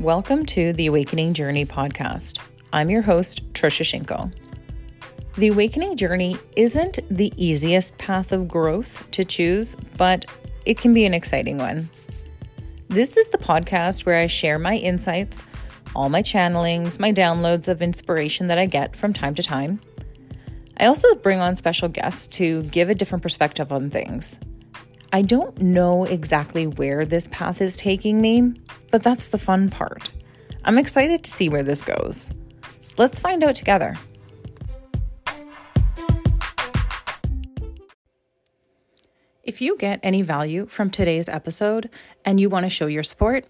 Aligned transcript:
Welcome 0.00 0.46
to 0.46 0.72
the 0.72 0.86
Awakening 0.86 1.34
Journey 1.34 1.66
podcast. 1.66 2.40
I'm 2.72 2.88
your 2.88 3.02
host, 3.02 3.52
Trisha 3.52 3.84
Shinko. 3.84 4.32
The 5.36 5.48
awakening 5.48 5.98
journey 5.98 6.38
isn't 6.56 7.00
the 7.10 7.30
easiest 7.36 7.98
path 7.98 8.32
of 8.32 8.48
growth 8.48 9.10
to 9.10 9.26
choose, 9.26 9.74
but 9.98 10.24
it 10.64 10.78
can 10.78 10.94
be 10.94 11.04
an 11.04 11.12
exciting 11.12 11.58
one. 11.58 11.90
This 12.88 13.18
is 13.18 13.28
the 13.28 13.36
podcast 13.36 14.06
where 14.06 14.16
I 14.16 14.26
share 14.26 14.58
my 14.58 14.78
insights, 14.78 15.44
all 15.94 16.08
my 16.08 16.22
channelings, 16.22 16.98
my 16.98 17.12
downloads 17.12 17.68
of 17.68 17.82
inspiration 17.82 18.46
that 18.46 18.56
I 18.56 18.64
get 18.64 18.96
from 18.96 19.12
time 19.12 19.34
to 19.34 19.42
time. 19.42 19.82
I 20.78 20.86
also 20.86 21.14
bring 21.14 21.42
on 21.42 21.56
special 21.56 21.88
guests 21.88 22.26
to 22.38 22.62
give 22.62 22.88
a 22.88 22.94
different 22.94 23.22
perspective 23.22 23.70
on 23.70 23.90
things. 23.90 24.38
I 25.12 25.22
don't 25.22 25.60
know 25.60 26.04
exactly 26.04 26.68
where 26.68 27.04
this 27.04 27.26
path 27.28 27.60
is 27.60 27.76
taking 27.76 28.20
me, 28.20 28.52
but 28.92 29.02
that's 29.02 29.28
the 29.28 29.38
fun 29.38 29.68
part. 29.68 30.12
I'm 30.64 30.78
excited 30.78 31.24
to 31.24 31.30
see 31.30 31.48
where 31.48 31.64
this 31.64 31.82
goes. 31.82 32.30
Let's 32.96 33.18
find 33.18 33.42
out 33.42 33.56
together. 33.56 33.96
If 39.42 39.60
you 39.60 39.76
get 39.76 39.98
any 40.04 40.22
value 40.22 40.66
from 40.66 40.90
today's 40.90 41.28
episode 41.28 41.90
and 42.24 42.38
you 42.38 42.48
want 42.48 42.66
to 42.66 42.70
show 42.70 42.86
your 42.86 43.02
support, 43.02 43.46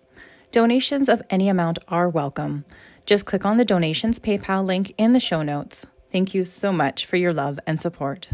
donations 0.51 1.11
of 1.11 1.21
any 1.29 1.51
amount 1.51 1.79
are 1.89 2.09
welcome. 2.09 2.65
Just 3.05 3.27
click 3.27 3.45
on 3.45 3.59
the 3.59 3.67
donations 3.67 4.19
PayPal 4.19 4.65
link 4.65 4.95
in 4.97 5.13
the 5.13 5.21
show 5.21 5.43
notes. 5.43 5.85
Thank 6.11 6.33
you 6.33 6.47
so 6.47 6.73
much 6.73 7.05
for 7.05 7.17
your 7.17 7.35
love 7.35 7.61
and 7.67 7.79
support. 7.79 8.31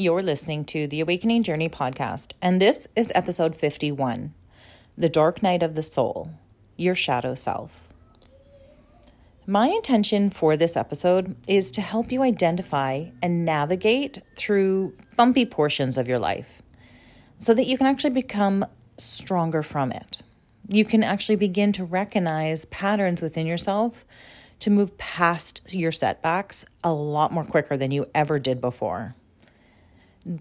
You're 0.00 0.22
listening 0.22 0.64
to 0.66 0.86
the 0.86 1.00
Awakening 1.00 1.42
Journey 1.42 1.68
podcast, 1.68 2.30
and 2.40 2.62
this 2.62 2.86
is 2.94 3.10
episode 3.16 3.56
51 3.56 4.32
The 4.96 5.08
Dark 5.08 5.42
Night 5.42 5.60
of 5.60 5.74
the 5.74 5.82
Soul, 5.82 6.30
Your 6.76 6.94
Shadow 6.94 7.34
Self. 7.34 7.92
My 9.44 9.66
intention 9.66 10.30
for 10.30 10.56
this 10.56 10.76
episode 10.76 11.34
is 11.48 11.72
to 11.72 11.80
help 11.80 12.12
you 12.12 12.22
identify 12.22 13.06
and 13.20 13.44
navigate 13.44 14.22
through 14.36 14.94
bumpy 15.16 15.44
portions 15.44 15.98
of 15.98 16.06
your 16.06 16.20
life 16.20 16.62
so 17.38 17.52
that 17.52 17.66
you 17.66 17.76
can 17.76 17.88
actually 17.88 18.14
become 18.14 18.64
stronger 18.98 19.64
from 19.64 19.90
it. 19.90 20.22
You 20.68 20.84
can 20.84 21.02
actually 21.02 21.34
begin 21.34 21.72
to 21.72 21.84
recognize 21.84 22.66
patterns 22.66 23.20
within 23.20 23.48
yourself 23.48 24.04
to 24.60 24.70
move 24.70 24.96
past 24.96 25.74
your 25.74 25.90
setbacks 25.90 26.64
a 26.84 26.92
lot 26.92 27.32
more 27.32 27.42
quicker 27.42 27.76
than 27.76 27.90
you 27.90 28.06
ever 28.14 28.38
did 28.38 28.60
before. 28.60 29.16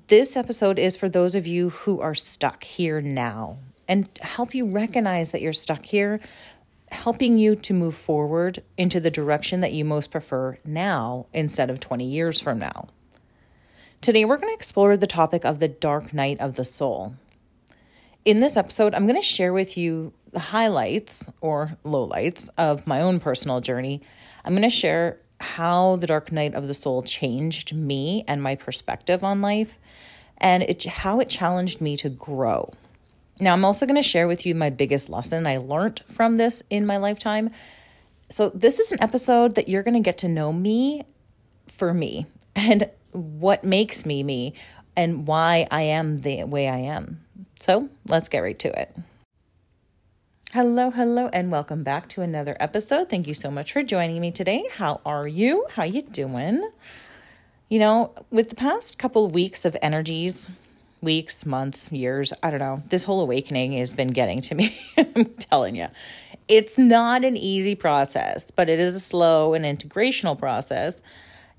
This 0.07 0.35
episode 0.35 0.79
is 0.79 0.97
for 0.97 1.07
those 1.07 1.33
of 1.33 1.47
you 1.47 1.69
who 1.69 2.01
are 2.01 2.13
stuck 2.13 2.65
here 2.65 2.99
now 2.99 3.59
and 3.87 4.09
help 4.21 4.53
you 4.53 4.65
recognize 4.65 5.31
that 5.31 5.41
you're 5.41 5.53
stuck 5.53 5.85
here 5.85 6.19
helping 6.91 7.37
you 7.37 7.55
to 7.55 7.73
move 7.73 7.95
forward 7.95 8.61
into 8.77 8.99
the 8.99 9.09
direction 9.09 9.61
that 9.61 9.71
you 9.71 9.85
most 9.85 10.11
prefer 10.11 10.57
now 10.65 11.25
instead 11.33 11.69
of 11.69 11.79
20 11.79 12.03
years 12.03 12.41
from 12.41 12.59
now. 12.59 12.89
Today, 14.01 14.25
we're 14.25 14.35
going 14.35 14.49
to 14.49 14.57
explore 14.57 14.97
the 14.97 15.07
topic 15.07 15.45
of 15.45 15.59
the 15.59 15.69
dark 15.69 16.13
night 16.13 16.41
of 16.41 16.55
the 16.55 16.65
soul. 16.65 17.15
In 18.25 18.41
this 18.41 18.57
episode, 18.57 18.93
I'm 18.93 19.07
going 19.07 19.15
to 19.15 19.25
share 19.25 19.53
with 19.53 19.77
you 19.77 20.11
the 20.33 20.39
highlights 20.39 21.31
or 21.39 21.77
lowlights 21.85 22.49
of 22.57 22.87
my 22.87 22.99
own 22.99 23.21
personal 23.21 23.61
journey. 23.61 24.01
I'm 24.43 24.51
going 24.51 24.63
to 24.63 24.69
share 24.69 25.21
how 25.39 25.95
the 25.97 26.07
dark 26.07 26.31
night 26.31 26.53
of 26.53 26.67
the 26.67 26.73
soul 26.73 27.03
changed 27.03 27.73
me 27.73 28.23
and 28.27 28.41
my 28.41 28.55
perspective 28.55 29.23
on 29.23 29.41
life 29.41 29.77
and 30.37 30.63
it, 30.63 30.83
how 30.83 31.19
it 31.19 31.29
challenged 31.29 31.81
me 31.81 31.97
to 31.97 32.09
grow. 32.09 32.71
Now, 33.39 33.53
I'm 33.53 33.65
also 33.65 33.85
going 33.85 34.01
to 34.01 34.07
share 34.07 34.27
with 34.27 34.45
you 34.45 34.55
my 34.55 34.69
biggest 34.69 35.09
lesson 35.09 35.45
I 35.45 35.57
learned 35.57 36.01
from 36.07 36.37
this 36.37 36.63
in 36.69 36.85
my 36.85 36.97
lifetime. 36.97 37.51
So, 38.29 38.49
this 38.49 38.79
is 38.79 38.91
an 38.91 39.01
episode 39.01 39.55
that 39.55 39.69
you're 39.69 39.83
going 39.83 39.93
to 39.93 39.99
get 39.99 40.19
to 40.19 40.27
know 40.27 40.51
me 40.51 41.03
for 41.67 41.93
me 41.93 42.25
and 42.55 42.89
what 43.11 43.63
makes 43.63 44.05
me 44.05 44.23
me 44.23 44.53
and 44.95 45.27
why 45.27 45.67
I 45.69 45.83
am 45.83 46.21
the 46.21 46.43
way 46.45 46.67
I 46.67 46.77
am. 46.77 47.23
So, 47.59 47.89
let's 48.07 48.29
get 48.29 48.39
right 48.39 48.57
to 48.59 48.79
it. 48.79 48.95
Hello, 50.57 50.89
hello, 50.89 51.29
and 51.33 51.51
welcome 51.51 51.83
back 51.83 52.09
to 52.09 52.23
another 52.23 52.57
episode. 52.59 53.11
Thank 53.11 53.27
you 53.27 53.35
so 53.35 53.51
much 53.51 53.73
for 53.73 53.83
joining 53.83 54.19
me 54.19 54.31
today. 54.31 54.63
How 54.73 55.01
are 55.05 55.27
you? 55.27 55.67
How 55.75 55.83
you 55.83 56.01
doing? 56.01 56.67
You 57.69 57.77
know, 57.77 58.15
with 58.31 58.49
the 58.49 58.55
past 58.55 58.97
couple 58.97 59.23
of 59.27 59.35
weeks 59.35 59.65
of 59.65 59.77
energies 59.83 60.49
weeks, 60.99 61.45
months, 61.45 61.91
years, 61.91 62.33
I 62.41 62.49
don't 62.49 62.59
know. 62.59 62.81
This 62.89 63.03
whole 63.03 63.21
awakening 63.21 63.73
has 63.73 63.93
been 63.93 64.07
getting 64.07 64.41
to 64.41 64.55
me. 64.55 64.75
I'm 64.97 65.25
telling 65.25 65.75
you. 65.75 65.89
It's 66.47 66.79
not 66.79 67.23
an 67.23 67.37
easy 67.37 67.75
process, 67.75 68.49
but 68.49 68.67
it 68.67 68.79
is 68.79 68.95
a 68.95 68.99
slow 68.99 69.53
and 69.53 69.63
integrational 69.63 70.39
process. 70.39 71.03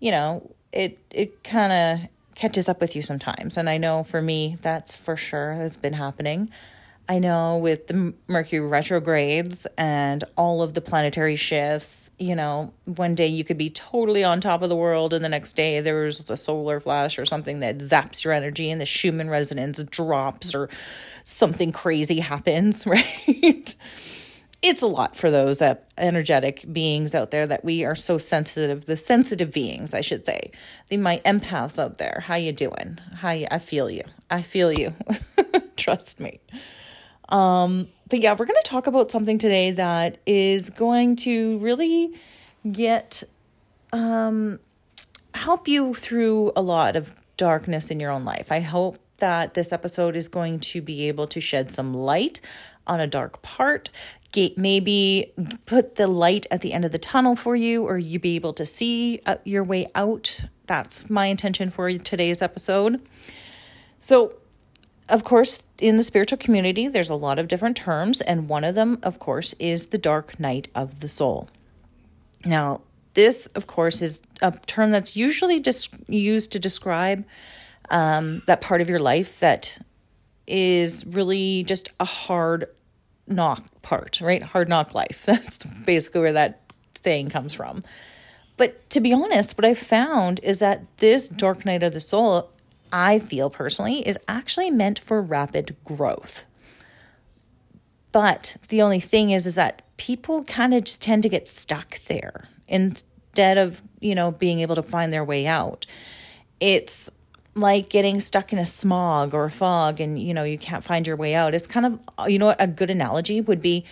You 0.00 0.10
know, 0.10 0.50
it 0.72 0.98
it 1.12 1.44
kind 1.44 1.72
of 1.72 2.08
catches 2.34 2.68
up 2.68 2.80
with 2.80 2.96
you 2.96 3.02
sometimes. 3.02 3.56
And 3.56 3.70
I 3.70 3.76
know 3.76 4.02
for 4.02 4.20
me 4.20 4.58
that's 4.60 4.96
for 4.96 5.16
sure 5.16 5.52
has 5.52 5.76
been 5.76 5.92
happening. 5.92 6.50
I 7.10 7.20
know 7.20 7.56
with 7.56 7.86
the 7.86 8.12
Mercury 8.26 8.60
retrogrades 8.60 9.66
and 9.78 10.22
all 10.36 10.60
of 10.60 10.74
the 10.74 10.82
planetary 10.82 11.36
shifts, 11.36 12.10
you 12.18 12.36
know, 12.36 12.74
one 12.84 13.14
day 13.14 13.28
you 13.28 13.44
could 13.44 13.56
be 13.56 13.70
totally 13.70 14.24
on 14.24 14.42
top 14.42 14.60
of 14.60 14.68
the 14.68 14.76
world, 14.76 15.14
and 15.14 15.24
the 15.24 15.30
next 15.30 15.54
day 15.54 15.80
there's 15.80 16.28
a 16.30 16.36
solar 16.36 16.80
flash 16.80 17.18
or 17.18 17.24
something 17.24 17.60
that 17.60 17.78
zaps 17.78 18.24
your 18.24 18.34
energy, 18.34 18.70
and 18.70 18.78
the 18.78 18.84
Schumann 18.84 19.30
resonance 19.30 19.82
drops, 19.84 20.54
or 20.54 20.68
something 21.24 21.72
crazy 21.72 22.20
happens, 22.20 22.86
right? 22.86 23.74
it's 24.60 24.82
a 24.82 24.88
lot 24.88 25.14
for 25.14 25.30
those 25.30 25.58
that 25.58 25.88
energetic 25.96 26.64
beings 26.70 27.14
out 27.14 27.30
there 27.30 27.46
that 27.46 27.64
we 27.64 27.84
are 27.84 27.94
so 27.94 28.18
sensitive 28.18 28.86
the 28.86 28.96
sensitive 28.96 29.52
beings 29.52 29.94
i 29.94 30.00
should 30.00 30.26
say. 30.26 30.50
The 30.88 30.96
my 30.96 31.22
empaths 31.24 31.78
out 31.78 31.98
there 31.98 32.24
how 32.26 32.34
you 32.34 32.50
doing? 32.50 32.98
How 33.14 33.30
you 33.30 33.46
i 33.52 33.60
feel 33.60 33.88
you. 33.88 34.02
I 34.28 34.42
feel 34.42 34.72
you. 34.72 34.94
Trust 35.76 36.18
me 36.18 36.40
um, 37.28 37.88
but 38.08 38.20
yeah, 38.20 38.32
we're 38.32 38.46
going 38.46 38.60
to 38.62 38.68
talk 38.68 38.86
about 38.86 39.10
something 39.10 39.38
today 39.38 39.72
that 39.72 40.18
is 40.26 40.70
going 40.70 41.16
to 41.16 41.58
really 41.58 42.14
get 42.70 43.22
um, 43.92 44.58
help 45.34 45.68
you 45.68 45.94
through 45.94 46.52
a 46.56 46.62
lot 46.62 46.96
of 46.96 47.14
darkness 47.36 47.90
in 47.90 48.00
your 48.00 48.10
own 48.10 48.24
life. 48.24 48.50
I 48.50 48.60
hope 48.60 48.98
that 49.18 49.54
this 49.54 49.72
episode 49.72 50.16
is 50.16 50.28
going 50.28 50.60
to 50.60 50.80
be 50.80 51.08
able 51.08 51.26
to 51.28 51.40
shed 51.40 51.70
some 51.70 51.94
light 51.94 52.40
on 52.86 53.00
a 53.00 53.06
dark 53.06 53.42
part, 53.42 53.90
maybe 54.56 55.32
put 55.66 55.96
the 55.96 56.06
light 56.06 56.46
at 56.50 56.60
the 56.60 56.72
end 56.72 56.84
of 56.84 56.92
the 56.92 56.98
tunnel 56.98 57.36
for 57.36 57.56
you, 57.56 57.84
or 57.84 57.98
you 57.98 58.18
be 58.18 58.36
able 58.36 58.52
to 58.54 58.64
see 58.64 59.20
uh, 59.26 59.36
your 59.44 59.64
way 59.64 59.88
out. 59.94 60.44
That's 60.66 61.10
my 61.10 61.26
intention 61.26 61.70
for 61.70 61.90
today's 61.98 62.40
episode. 62.40 63.02
So, 64.00 64.34
of 65.08 65.24
course, 65.24 65.62
in 65.80 65.96
the 65.96 66.02
spiritual 66.02 66.38
community, 66.38 66.88
there's 66.88 67.10
a 67.10 67.14
lot 67.14 67.38
of 67.38 67.48
different 67.48 67.76
terms, 67.76 68.20
and 68.20 68.48
one 68.48 68.64
of 68.64 68.74
them, 68.74 68.98
of 69.02 69.18
course, 69.18 69.54
is 69.54 69.88
the 69.88 69.98
dark 69.98 70.38
night 70.38 70.68
of 70.74 71.00
the 71.00 71.08
soul. 71.08 71.48
Now, 72.44 72.82
this, 73.14 73.46
of 73.48 73.66
course, 73.66 74.02
is 74.02 74.22
a 74.42 74.52
term 74.66 74.90
that's 74.90 75.16
usually 75.16 75.60
just 75.60 75.94
used 76.08 76.52
to 76.52 76.58
describe 76.58 77.24
um, 77.90 78.42
that 78.46 78.60
part 78.60 78.80
of 78.80 78.88
your 78.88 79.00
life 79.00 79.40
that 79.40 79.78
is 80.46 81.04
really 81.06 81.62
just 81.64 81.90
a 82.00 82.04
hard 82.04 82.66
knock 83.26 83.64
part, 83.82 84.20
right? 84.20 84.42
Hard 84.42 84.68
knock 84.68 84.94
life. 84.94 85.22
That's 85.26 85.64
basically 85.64 86.22
where 86.22 86.32
that 86.32 86.72
saying 86.94 87.28
comes 87.30 87.52
from. 87.52 87.82
But 88.56 88.88
to 88.90 89.00
be 89.00 89.12
honest, 89.12 89.56
what 89.56 89.64
I 89.64 89.74
found 89.74 90.40
is 90.42 90.58
that 90.58 90.82
this 90.98 91.28
dark 91.28 91.64
night 91.64 91.82
of 91.82 91.92
the 91.92 92.00
soul 92.00 92.50
I 92.92 93.18
feel 93.18 93.50
personally 93.50 94.06
is 94.06 94.18
actually 94.28 94.70
meant 94.70 94.98
for 94.98 95.20
rapid 95.20 95.76
growth. 95.84 96.44
But 98.12 98.56
the 98.68 98.82
only 98.82 99.00
thing 99.00 99.30
is 99.30 99.46
is 99.46 99.54
that 99.56 99.82
people 99.96 100.44
kind 100.44 100.74
of 100.74 100.84
just 100.84 101.02
tend 101.02 101.22
to 101.24 101.28
get 101.28 101.48
stuck 101.48 102.00
there 102.04 102.48
instead 102.66 103.58
of, 103.58 103.82
you 104.00 104.14
know, 104.14 104.30
being 104.30 104.60
able 104.60 104.76
to 104.76 104.82
find 104.82 105.12
their 105.12 105.24
way 105.24 105.46
out. 105.46 105.86
It's 106.60 107.10
like 107.54 107.88
getting 107.88 108.20
stuck 108.20 108.52
in 108.52 108.58
a 108.58 108.66
smog 108.66 109.34
or 109.34 109.44
a 109.44 109.50
fog 109.50 110.00
and 110.00 110.18
you 110.18 110.32
know 110.32 110.44
you 110.44 110.58
can't 110.58 110.84
find 110.84 111.06
your 111.06 111.16
way 111.16 111.34
out. 111.34 111.54
It's 111.54 111.66
kind 111.66 111.86
of 111.86 112.00
you 112.30 112.38
know 112.38 112.54
a 112.58 112.66
good 112.66 112.90
analogy 112.90 113.40
would 113.40 113.60
be 113.60 113.84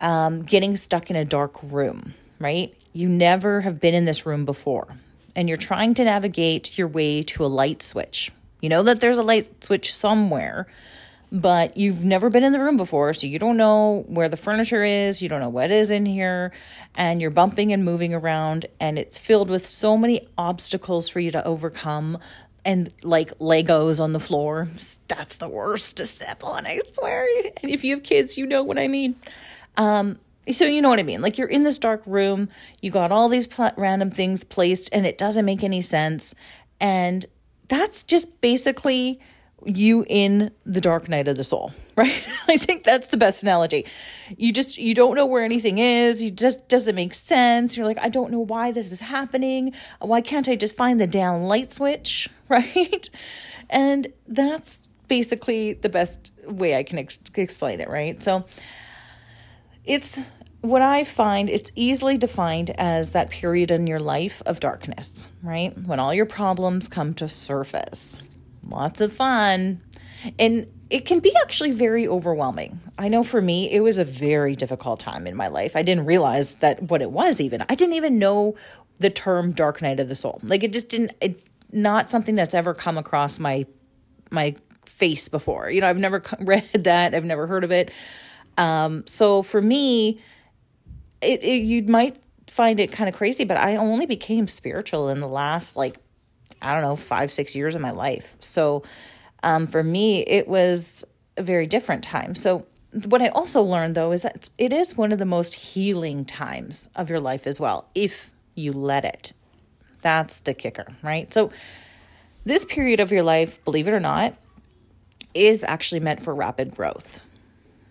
um, 0.00 0.42
getting 0.42 0.76
stuck 0.76 1.10
in 1.10 1.16
a 1.16 1.24
dark 1.24 1.56
room, 1.62 2.14
right? 2.38 2.74
You 2.92 3.08
never 3.08 3.60
have 3.60 3.80
been 3.80 3.94
in 3.94 4.04
this 4.04 4.26
room 4.26 4.44
before 4.44 4.96
and 5.34 5.48
you're 5.48 5.56
trying 5.56 5.94
to 5.94 6.04
navigate 6.04 6.76
your 6.78 6.88
way 6.88 7.22
to 7.22 7.44
a 7.44 7.48
light 7.48 7.82
switch. 7.82 8.30
You 8.60 8.68
know 8.68 8.82
that 8.82 9.00
there's 9.00 9.18
a 9.18 9.22
light 9.22 9.64
switch 9.64 9.94
somewhere, 9.94 10.66
but 11.32 11.76
you've 11.76 12.04
never 12.04 12.28
been 12.28 12.44
in 12.44 12.52
the 12.52 12.62
room 12.62 12.76
before, 12.76 13.14
so 13.14 13.26
you 13.26 13.38
don't 13.38 13.56
know 13.56 14.04
where 14.08 14.28
the 14.28 14.36
furniture 14.36 14.82
is, 14.82 15.22
you 15.22 15.28
don't 15.28 15.40
know 15.40 15.48
what 15.48 15.70
is 15.70 15.90
in 15.90 16.04
here, 16.04 16.52
and 16.96 17.20
you're 17.20 17.30
bumping 17.30 17.72
and 17.72 17.84
moving 17.84 18.12
around, 18.12 18.66
and 18.80 18.98
it's 18.98 19.16
filled 19.16 19.48
with 19.48 19.66
so 19.66 19.96
many 19.96 20.26
obstacles 20.36 21.08
for 21.08 21.20
you 21.20 21.30
to 21.30 21.44
overcome. 21.44 22.18
And 22.64 22.92
like 23.02 23.38
Legos 23.38 24.02
on 24.02 24.12
the 24.12 24.20
floor, 24.20 24.68
that's 25.08 25.36
the 25.36 25.48
worst 25.48 25.96
to 25.96 26.04
step 26.04 26.44
on, 26.44 26.66
I 26.66 26.80
swear. 26.92 27.26
And 27.62 27.70
if 27.70 27.84
you 27.84 27.94
have 27.94 28.02
kids, 28.02 28.36
you 28.36 28.44
know 28.44 28.62
what 28.62 28.78
I 28.78 28.88
mean. 28.88 29.16
Um, 29.76 30.18
so 30.48 30.64
you 30.64 30.82
know 30.82 30.88
what 30.88 30.98
I 30.98 31.04
mean? 31.04 31.22
Like 31.22 31.38
you're 31.38 31.48
in 31.48 31.64
this 31.64 31.78
dark 31.78 32.02
room, 32.06 32.48
you 32.80 32.90
got 32.90 33.12
all 33.12 33.28
these 33.28 33.46
pl- 33.46 33.72
random 33.76 34.10
things 34.10 34.44
placed, 34.44 34.88
and 34.92 35.06
it 35.06 35.18
doesn't 35.18 35.44
make 35.44 35.62
any 35.62 35.82
sense. 35.82 36.34
And 36.80 37.26
that's 37.68 38.02
just 38.02 38.40
basically 38.40 39.20
you 39.64 40.04
in 40.08 40.50
the 40.64 40.80
dark 40.80 41.08
night 41.08 41.28
of 41.28 41.36
the 41.36 41.44
soul, 41.44 41.72
right? 41.96 42.26
I 42.48 42.56
think 42.56 42.84
that's 42.84 43.08
the 43.08 43.16
best 43.16 43.42
analogy. 43.42 43.86
You 44.36 44.52
just 44.52 44.78
you 44.78 44.94
don't 44.94 45.14
know 45.14 45.26
where 45.26 45.44
anything 45.44 45.78
is. 45.78 46.22
You 46.22 46.30
just 46.30 46.68
doesn't 46.68 46.94
make 46.94 47.14
sense. 47.14 47.76
You're 47.76 47.86
like, 47.86 47.98
I 47.98 48.08
don't 48.08 48.30
know 48.30 48.40
why 48.40 48.72
this 48.72 48.92
is 48.92 49.00
happening. 49.00 49.74
Why 50.00 50.20
can't 50.20 50.48
I 50.48 50.56
just 50.56 50.76
find 50.76 51.00
the 51.00 51.06
down 51.06 51.44
light 51.44 51.72
switch, 51.72 52.28
right? 52.48 53.08
And 53.68 54.08
that's 54.26 54.88
basically 55.06 55.74
the 55.74 55.88
best 55.88 56.32
way 56.46 56.76
I 56.76 56.82
can 56.82 56.98
ex- 56.98 57.18
explain 57.34 57.80
it, 57.80 57.88
right? 57.88 58.22
So 58.22 58.46
it's 59.84 60.20
what 60.60 60.82
I 60.82 61.04
find 61.04 61.48
it's 61.48 61.72
easily 61.74 62.18
defined 62.18 62.70
as 62.78 63.12
that 63.12 63.30
period 63.30 63.70
in 63.70 63.86
your 63.86 64.00
life 64.00 64.42
of 64.44 64.60
darkness, 64.60 65.26
right? 65.42 65.76
When 65.78 65.98
all 65.98 66.12
your 66.12 66.26
problems 66.26 66.88
come 66.88 67.14
to 67.14 67.28
surface. 67.28 68.18
Lots 68.62 69.00
of 69.00 69.12
fun. 69.12 69.80
And 70.38 70.66
it 70.90 71.06
can 71.06 71.20
be 71.20 71.32
actually 71.40 71.70
very 71.70 72.06
overwhelming. 72.06 72.80
I 72.98 73.08
know 73.08 73.24
for 73.24 73.40
me, 73.40 73.70
it 73.70 73.80
was 73.80 73.96
a 73.96 74.04
very 74.04 74.54
difficult 74.54 75.00
time 75.00 75.26
in 75.26 75.34
my 75.34 75.48
life. 75.48 75.76
I 75.76 75.82
didn't 75.82 76.04
realize 76.04 76.56
that 76.56 76.82
what 76.82 77.00
it 77.00 77.10
was 77.10 77.40
even. 77.40 77.64
I 77.68 77.74
didn't 77.74 77.94
even 77.94 78.18
know 78.18 78.56
the 78.98 79.08
term 79.08 79.52
dark 79.52 79.80
night 79.80 79.98
of 79.98 80.08
the 80.08 80.14
soul. 80.14 80.40
Like 80.42 80.62
it 80.62 80.72
just 80.72 80.90
didn't 80.90 81.12
it 81.20 81.42
not 81.72 82.10
something 82.10 82.34
that's 82.34 82.54
ever 82.54 82.74
come 82.74 82.98
across 82.98 83.38
my 83.38 83.66
my 84.30 84.54
face 84.84 85.28
before. 85.28 85.70
You 85.70 85.80
know, 85.80 85.88
I've 85.88 85.98
never 85.98 86.22
read 86.40 86.68
that. 86.74 87.14
I've 87.14 87.24
never 87.24 87.46
heard 87.46 87.64
of 87.64 87.72
it. 87.72 87.90
Um, 88.58 89.06
so 89.06 89.42
for 89.42 89.60
me, 89.60 90.20
it, 91.20 91.42
it 91.42 91.62
you 91.62 91.82
might 91.84 92.16
find 92.46 92.80
it 92.80 92.92
kind 92.92 93.08
of 93.08 93.14
crazy, 93.14 93.44
but 93.44 93.56
I 93.56 93.76
only 93.76 94.06
became 94.06 94.48
spiritual 94.48 95.08
in 95.08 95.20
the 95.20 95.28
last 95.28 95.76
like 95.76 95.96
I 96.60 96.72
don't 96.74 96.82
know 96.82 96.96
five 96.96 97.30
six 97.30 97.54
years 97.54 97.74
of 97.74 97.80
my 97.80 97.92
life. 97.92 98.36
So 98.40 98.82
um, 99.42 99.66
for 99.66 99.82
me, 99.82 100.20
it 100.20 100.48
was 100.48 101.04
a 101.36 101.42
very 101.42 101.66
different 101.66 102.02
time. 102.02 102.34
So 102.34 102.66
what 103.06 103.22
I 103.22 103.28
also 103.28 103.62
learned 103.62 103.94
though 103.94 104.12
is 104.12 104.22
that 104.22 104.50
it 104.58 104.72
is 104.72 104.96
one 104.96 105.12
of 105.12 105.18
the 105.18 105.24
most 105.24 105.54
healing 105.54 106.24
times 106.24 106.88
of 106.96 107.08
your 107.08 107.20
life 107.20 107.46
as 107.46 107.60
well, 107.60 107.88
if 107.94 108.30
you 108.54 108.72
let 108.72 109.04
it. 109.04 109.32
That's 110.02 110.40
the 110.40 110.54
kicker, 110.54 110.86
right? 111.02 111.32
So 111.32 111.52
this 112.44 112.64
period 112.64 113.00
of 113.00 113.12
your 113.12 113.22
life, 113.22 113.62
believe 113.64 113.86
it 113.86 113.92
or 113.92 114.00
not, 114.00 114.34
is 115.34 115.62
actually 115.62 116.00
meant 116.00 116.22
for 116.22 116.34
rapid 116.34 116.74
growth 116.74 117.20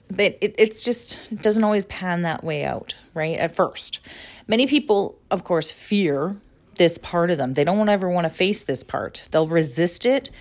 but 0.09 0.37
it, 0.41 0.55
it's 0.57 0.83
just 0.83 1.17
doesn't 1.41 1.63
always 1.63 1.85
pan 1.85 2.23
that 2.23 2.43
way 2.43 2.65
out 2.65 2.95
right 3.13 3.37
at 3.37 3.55
first. 3.55 3.99
Many 4.47 4.67
people 4.67 5.19
of 5.29 5.43
course 5.43 5.71
fear 5.71 6.37
this 6.75 6.97
part 6.97 7.29
of 7.29 7.37
them. 7.37 7.53
They 7.53 7.63
don't 7.63 7.89
ever 7.89 8.09
want 8.09 8.25
to 8.25 8.29
face 8.29 8.63
this 8.63 8.83
part. 8.83 9.27
They'll 9.31 9.47
resist 9.47 10.05
it 10.05 10.31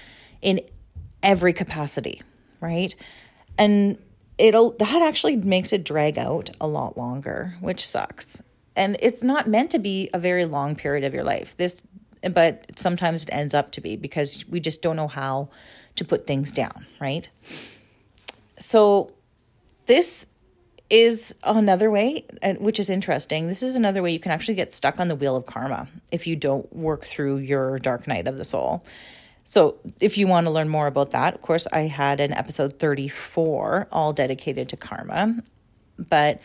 in 0.41 0.61
every 1.23 1.53
capacity 1.53 2.23
right? 2.61 2.95
And 3.57 3.99
it'll 4.37 4.71
that 4.79 5.03
actually 5.03 5.37
makes 5.37 5.73
it 5.73 5.85
drag 5.85 6.19
out 6.19 6.51
a 6.61 6.67
lot 6.67 6.97
longer 6.97 7.55
which 7.61 7.87
sucks. 7.87 8.43
And 8.77 8.97
it's 9.01 9.23
not 9.23 9.49
meant 9.49 9.71
to 9.73 9.79
be 9.79 10.09
a 10.15 10.19
very 10.19 10.45
long 10.45 10.77
period 10.77 11.05
of 11.05 11.15
your 11.15 11.25
life. 11.25 11.57
This 11.57 11.83
but 12.33 12.79
sometimes 12.79 13.25
it 13.25 13.31
ends 13.33 13.55
up 13.55 13.71
to 13.73 13.81
be 13.81 13.97
because 13.97 14.45
we 14.49 14.59
just 14.61 14.83
don't 14.83 14.97
know 14.97 15.09
how 15.09 15.51
to 15.97 16.05
put 16.05 16.27
things 16.27 16.53
down 16.53 16.87
right? 17.01 17.29
So 18.59 19.13
this 19.89 20.29
is 20.91 21.35
another 21.43 21.91
way, 21.91 22.25
which 22.59 22.79
is 22.79 22.89
interesting. 22.89 23.49
This 23.49 23.63
is 23.63 23.75
another 23.75 24.03
way 24.03 24.13
you 24.13 24.21
can 24.21 24.33
actually 24.33 24.55
get 24.55 24.73
stuck 24.73 25.01
on 25.01 25.09
the 25.09 25.17
wheel 25.17 25.35
of 25.35 25.45
karma 25.45 25.89
if 26.13 26.27
you 26.27 26.37
don't 26.37 26.71
work 26.75 27.05
through 27.05 27.39
your 27.39 27.79
dark 27.79 28.07
night 28.07 28.29
of 28.29 28.39
the 28.39 28.45
soul. 28.45 28.85
So, 29.45 29.79
if 30.01 30.19
you 30.19 30.29
want 30.29 30.47
to 30.47 30.51
learn 30.51 30.69
more 30.69 30.87
about 30.87 31.13
that, 31.13 31.35
of 31.35 31.41
course, 31.41 31.67
I 31.73 31.81
had 31.81 32.21
an 32.21 32.33
episode 32.33 32.79
34 32.79 33.89
all 33.91 34.13
dedicated 34.13 34.69
to 34.69 34.77
karma. 34.77 35.43
But 35.99 36.41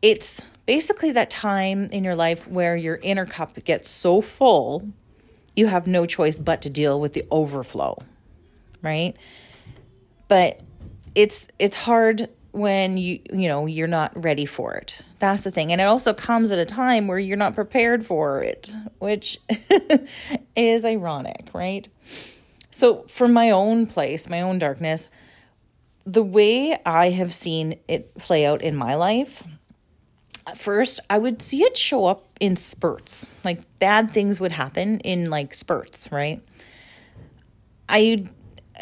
it's 0.00 0.44
basically 0.64 1.12
that 1.12 1.28
time 1.28 1.84
in 1.84 2.02
your 2.02 2.16
life 2.16 2.48
where 2.48 2.76
your 2.76 2.96
inner 2.96 3.26
cup 3.26 3.62
gets 3.64 3.90
so 3.90 4.22
full, 4.22 4.88
you 5.54 5.66
have 5.66 5.86
no 5.86 6.06
choice 6.06 6.38
but 6.38 6.62
to 6.62 6.70
deal 6.70 6.98
with 6.98 7.12
the 7.12 7.26
overflow, 7.30 8.02
right? 8.82 9.14
But 10.28 10.62
it's 11.14 11.50
it's 11.58 11.76
hard 11.76 12.30
when 12.54 12.96
you 12.96 13.20
you 13.32 13.48
know 13.48 13.66
you're 13.66 13.86
not 13.86 14.12
ready 14.22 14.46
for 14.46 14.74
it. 14.74 15.00
That's 15.18 15.44
the 15.44 15.50
thing. 15.50 15.72
And 15.72 15.80
it 15.80 15.84
also 15.84 16.14
comes 16.14 16.52
at 16.52 16.58
a 16.58 16.64
time 16.64 17.06
where 17.06 17.18
you're 17.18 17.36
not 17.36 17.54
prepared 17.54 18.06
for 18.06 18.42
it 18.42 18.72
which 18.98 19.38
is 20.56 20.84
ironic 20.84 21.48
right? 21.52 21.88
So 22.70 23.02
for 23.08 23.28
my 23.28 23.50
own 23.50 23.86
place 23.86 24.28
my 24.28 24.40
own 24.40 24.58
darkness 24.58 25.08
the 26.06 26.22
way 26.22 26.76
i 26.84 27.08
have 27.08 27.32
seen 27.32 27.78
it 27.88 28.14
play 28.16 28.44
out 28.44 28.60
in 28.60 28.76
my 28.76 28.94
life 28.94 29.46
first 30.54 31.00
i 31.08 31.16
would 31.16 31.40
see 31.40 31.62
it 31.62 31.78
show 31.78 32.04
up 32.04 32.26
in 32.40 32.56
spurts. 32.56 33.26
Like 33.44 33.62
bad 33.78 34.10
things 34.10 34.40
would 34.40 34.52
happen 34.52 35.00
in 35.00 35.30
like 35.30 35.54
spurts 35.54 36.10
right? 36.12 36.42
I 37.88 38.28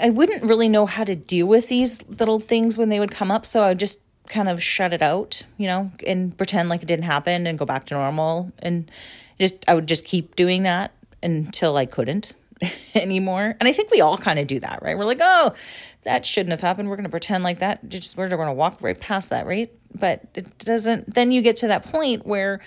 I 0.00 0.10
wouldn't 0.10 0.44
really 0.44 0.68
know 0.68 0.86
how 0.86 1.04
to 1.04 1.14
deal 1.14 1.46
with 1.46 1.68
these 1.68 2.06
little 2.08 2.40
things 2.40 2.78
when 2.78 2.88
they 2.88 2.98
would 2.98 3.10
come 3.10 3.30
up, 3.30 3.44
so 3.44 3.62
I 3.62 3.68
would 3.68 3.78
just 3.78 4.00
kind 4.28 4.48
of 4.48 4.62
shut 4.62 4.92
it 4.92 5.02
out, 5.02 5.42
you 5.58 5.66
know, 5.66 5.90
and 6.06 6.36
pretend 6.36 6.68
like 6.68 6.82
it 6.82 6.86
didn't 6.86 7.04
happen 7.04 7.46
and 7.46 7.58
go 7.58 7.64
back 7.64 7.84
to 7.86 7.94
normal 7.94 8.52
and 8.60 8.90
just 9.38 9.68
I 9.68 9.74
would 9.74 9.86
just 9.88 10.04
keep 10.04 10.36
doing 10.36 10.62
that 10.62 10.92
until 11.22 11.76
I 11.76 11.86
couldn't 11.86 12.32
anymore. 12.94 13.56
And 13.58 13.68
I 13.68 13.72
think 13.72 13.90
we 13.90 14.00
all 14.00 14.16
kind 14.16 14.38
of 14.38 14.46
do 14.46 14.60
that, 14.60 14.82
right? 14.82 14.96
We're 14.96 15.04
like, 15.04 15.18
"Oh, 15.20 15.54
that 16.02 16.24
shouldn't 16.24 16.52
have 16.52 16.60
happened. 16.60 16.88
We're 16.88 16.96
going 16.96 17.04
to 17.04 17.10
pretend 17.10 17.44
like 17.44 17.58
that. 17.58 17.88
Just 17.88 18.16
we're 18.16 18.28
going 18.28 18.46
to 18.46 18.52
walk 18.52 18.80
right 18.80 18.98
past 18.98 19.30
that, 19.30 19.46
right?" 19.46 19.70
But 19.94 20.22
it 20.34 20.58
doesn't 20.58 21.14
then 21.14 21.32
you 21.32 21.42
get 21.42 21.56
to 21.56 21.68
that 21.68 21.84
point 21.84 22.26
where 22.26 22.60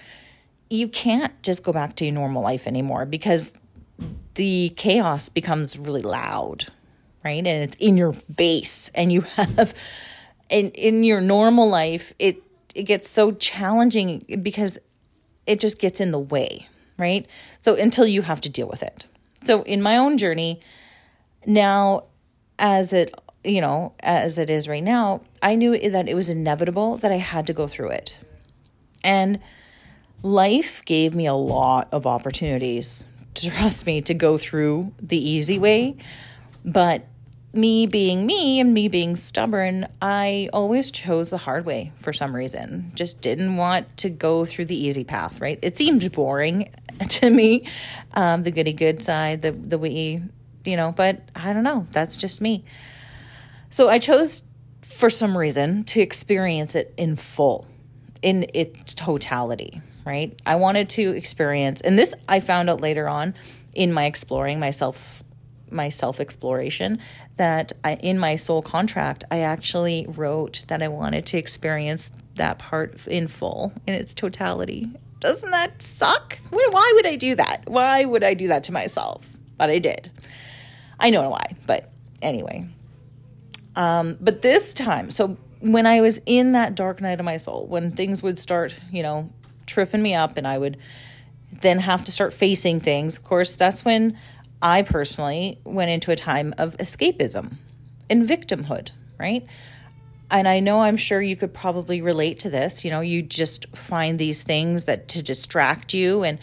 you 0.70 0.88
can't 0.88 1.42
just 1.44 1.64
go 1.64 1.72
back 1.72 1.96
to 1.96 2.06
your 2.06 2.14
normal 2.14 2.44
life 2.44 2.68
anymore 2.68 3.06
because 3.06 3.54
the 4.36 4.74
chaos 4.76 5.30
becomes 5.30 5.78
really 5.78 6.02
loud 6.02 6.66
right? 7.26 7.46
And 7.46 7.64
it's 7.64 7.76
in 7.78 7.98
your 7.98 8.14
face 8.14 8.90
and 8.96 9.12
you 9.12 9.22
have 9.22 9.74
in 10.50 10.70
in 10.72 11.04
your 11.04 11.20
normal 11.20 11.68
life 11.68 12.14
it 12.20 12.42
it 12.76 12.84
gets 12.84 13.10
so 13.10 13.32
challenging 13.32 14.40
because 14.42 14.78
it 15.48 15.60
just 15.60 15.80
gets 15.80 16.00
in 16.00 16.12
the 16.12 16.20
way, 16.20 16.68
right? 16.98 17.28
So 17.60 17.76
until 17.76 18.06
you 18.06 18.22
have 18.22 18.42
to 18.42 18.50
deal 18.50 18.68
with 18.68 18.84
it. 18.84 19.08
So 19.44 19.64
in 19.64 19.82
my 19.82 19.98
own 19.98 20.18
journey 20.18 20.62
now 21.46 22.04
as 22.60 22.94
it 22.94 23.14
you 23.44 23.62
know, 23.62 23.94
as 24.00 24.38
it 24.38 24.50
is 24.50 24.68
right 24.68 24.84
now, 24.84 25.22
I 25.42 25.56
knew 25.56 25.78
that 25.90 26.10
it 26.10 26.16
was 26.16 26.30
inevitable 26.30 26.98
that 26.98 27.12
I 27.12 27.18
had 27.18 27.48
to 27.48 27.54
go 27.54 27.68
through 27.68 27.90
it. 27.90 28.18
And 29.04 29.40
life 30.24 30.84
gave 30.86 31.14
me 31.14 31.28
a 31.28 31.36
lot 31.36 31.88
of 31.92 32.08
opportunities, 32.08 33.06
trust 33.36 33.86
me, 33.86 34.02
to 34.02 34.14
go 34.14 34.38
through 34.38 34.94
the 35.00 35.18
easy 35.18 35.60
way. 35.60 35.98
But 36.64 37.06
me 37.56 37.88
being 37.88 38.26
me 38.26 38.60
and 38.60 38.74
me 38.74 38.88
being 38.88 39.16
stubborn, 39.16 39.88
I 40.02 40.50
always 40.52 40.92
chose 40.92 41.30
the 41.30 41.38
hard 41.38 41.66
way 41.66 41.94
for 41.96 42.14
some 42.14 42.36
reason. 42.36 42.92
Just 42.96 43.22
didn't 43.22 43.56
want 43.58 43.98
to 43.98 44.10
go 44.10 44.46
through 44.46 44.66
the 44.66 44.78
easy 44.78 45.04
path, 45.04 45.40
right? 45.40 45.58
It 45.62 45.78
seemed 45.78 46.12
boring 46.12 46.74
to 47.10 47.30
me, 47.30 47.68
um, 48.14 48.44
the 48.44 48.52
goody 48.52 48.74
good 48.74 49.02
side, 49.02 49.42
the 49.42 49.52
the 49.52 49.78
we, 49.78 50.22
you 50.66 50.78
know. 50.78 50.92
But 50.92 51.22
I 51.36 51.54
don't 51.54 51.64
know. 51.64 51.88
That's 51.92 52.18
just 52.18 52.42
me. 52.42 52.66
So 53.70 53.90
I 53.90 54.00
chose 54.00 54.44
for 54.82 55.10
some 55.10 55.38
reason 55.38 55.84
to 55.86 56.02
experience 56.02 56.76
it 56.76 56.94
in 56.98 57.16
full, 57.16 57.68
in 58.22 58.46
its 58.54 58.94
totality, 58.94 59.82
right? 60.06 60.40
I 60.46 60.56
wanted 60.56 60.90
to 60.92 61.12
experience, 61.12 61.82
and 61.82 61.98
this 61.98 62.14
I 62.28 62.40
found 62.40 62.70
out 62.70 62.82
later 62.82 63.08
on 63.08 63.34
in 63.74 63.92
my 63.92 64.06
exploring 64.06 64.60
myself 64.60 65.25
my 65.72 65.90
self 65.90 66.20
exploration 66.20 67.00
that 67.38 67.74
I, 67.84 67.96
in 67.96 68.20
my 68.20 68.36
soul 68.36 68.62
contract, 68.62 69.24
I 69.32 69.40
actually 69.40 70.06
wrote 70.10 70.66
that 70.68 70.82
I 70.82 70.88
wanted 70.88 71.26
to 71.28 71.38
experience 71.38 72.12
that 72.36 72.60
part 72.60 73.08
in 73.08 73.28
full 73.28 73.74
in 73.88 73.94
its 73.94 74.14
totality. 74.14 74.90
Doesn't 75.20 75.52
that 75.52 75.82
suck? 75.82 76.38
Why 76.50 76.92
would 76.96 77.08
I 77.08 77.16
do 77.16 77.36
that? 77.36 77.64
Why 77.66 78.06
would 78.06 78.24
I 78.24 78.34
do 78.34 78.50
that 78.50 78.64
to 78.66 78.72
myself? 78.72 79.26
But 79.58 79.70
I 79.70 79.80
did. 79.80 80.12
I 81.00 81.10
know 81.10 81.30
why, 81.30 81.56
but 81.66 81.92
anyway. 82.22 82.70
Um, 83.76 84.18
but 84.22 84.42
this 84.42 84.74
time, 84.74 85.12
so 85.12 85.38
when 85.60 85.86
I 85.86 86.02
was 86.02 86.20
in 86.26 86.52
that 86.54 86.76
dark 86.76 87.02
night 87.02 87.20
of 87.20 87.26
my 87.26 87.38
soul, 87.38 87.66
when 87.68 87.92
things 87.92 88.22
would 88.22 88.40
start, 88.40 88.78
you 88.92 89.04
know, 89.04 89.30
tripping 89.66 90.02
me 90.02 90.14
up 90.14 90.38
and 90.38 90.48
I 90.48 90.58
would 90.58 90.78
then 91.52 91.80
have 91.80 92.06
to 92.06 92.12
start 92.12 92.34
facing 92.34 92.80
things, 92.80 93.18
of 93.18 93.24
course, 93.24 93.56
that's 93.56 93.84
when 93.84 94.18
I 94.62 94.82
personally 94.82 95.60
went 95.64 95.92
into 95.92 96.12
a 96.12 96.16
time 96.16 96.54
of 96.58 96.78
escapism 96.78 97.58
and 98.10 98.28
victimhood, 98.28 98.92
right? 99.20 99.46
and 100.32 100.48
I 100.48 100.60
know 100.60 100.82
I'm 100.82 100.98
sure 100.98 101.22
you 101.22 101.36
could 101.36 101.54
probably 101.54 102.02
relate 102.02 102.40
to 102.40 102.50
this. 102.50 102.84
You 102.84 102.92
know, 102.92 103.02
you 103.02 103.22
just 103.22 103.76
find 103.76 104.18
these 104.18 104.44
things 104.44 104.86
that 104.86 105.08
to 105.10 105.22
distract 105.22 105.94
you 105.94 106.24
and 106.24 106.40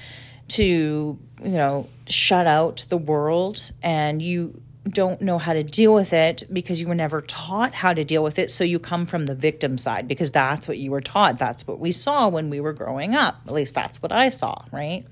to, 0.49 0.63
you 0.63 1.19
know, 1.51 1.89
shut 2.09 2.47
out 2.47 2.85
the 2.89 2.97
world 2.97 3.73
and 3.83 4.23
you 4.23 4.61
don't 4.89 5.21
know 5.21 5.39
how 5.39 5.53
to 5.53 5.63
deal 5.63 5.95
with 5.95 6.13
it 6.13 6.43
because 6.53 6.81
you 6.81 6.89
were 6.89 6.95
never 6.95 7.21
taught 7.23 7.73
how 7.73 7.95
to 7.95 8.05
deal 8.05 8.23
with 8.23 8.39
it. 8.39 8.51
So 8.51 8.65
you 8.65 8.79
come 8.79 9.07
from 9.07 9.27
the 9.27 9.35
victim 9.35 9.79
side 9.79 10.09
because 10.09 10.31
that's 10.31 10.67
what 10.67 10.79
you 10.79 10.91
were 10.91 11.01
taught. 11.01 11.39
That's 11.39 11.67
what 11.67 11.79
we 11.79 11.93
saw 11.93 12.29
when 12.29 12.51
we 12.51 12.61
were 12.61 12.73
growing 12.73 13.15
up. 13.15 13.41
At 13.47 13.53
least 13.53 13.75
that's 13.75 14.03
what 14.03 14.13
I 14.13 14.29
saw, 14.29 14.65
right? 14.73 15.05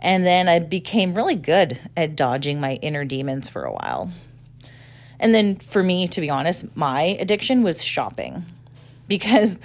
And 0.00 0.24
then 0.24 0.48
I 0.48 0.58
became 0.58 1.14
really 1.14 1.34
good 1.34 1.78
at 1.96 2.16
dodging 2.16 2.60
my 2.60 2.74
inner 2.76 3.04
demons 3.04 3.48
for 3.48 3.64
a 3.64 3.72
while. 3.72 4.10
And 5.18 5.34
then 5.34 5.56
for 5.56 5.82
me, 5.82 6.08
to 6.08 6.20
be 6.20 6.30
honest, 6.30 6.74
my 6.76 7.02
addiction 7.20 7.62
was 7.62 7.84
shopping 7.84 8.46
because 9.06 9.60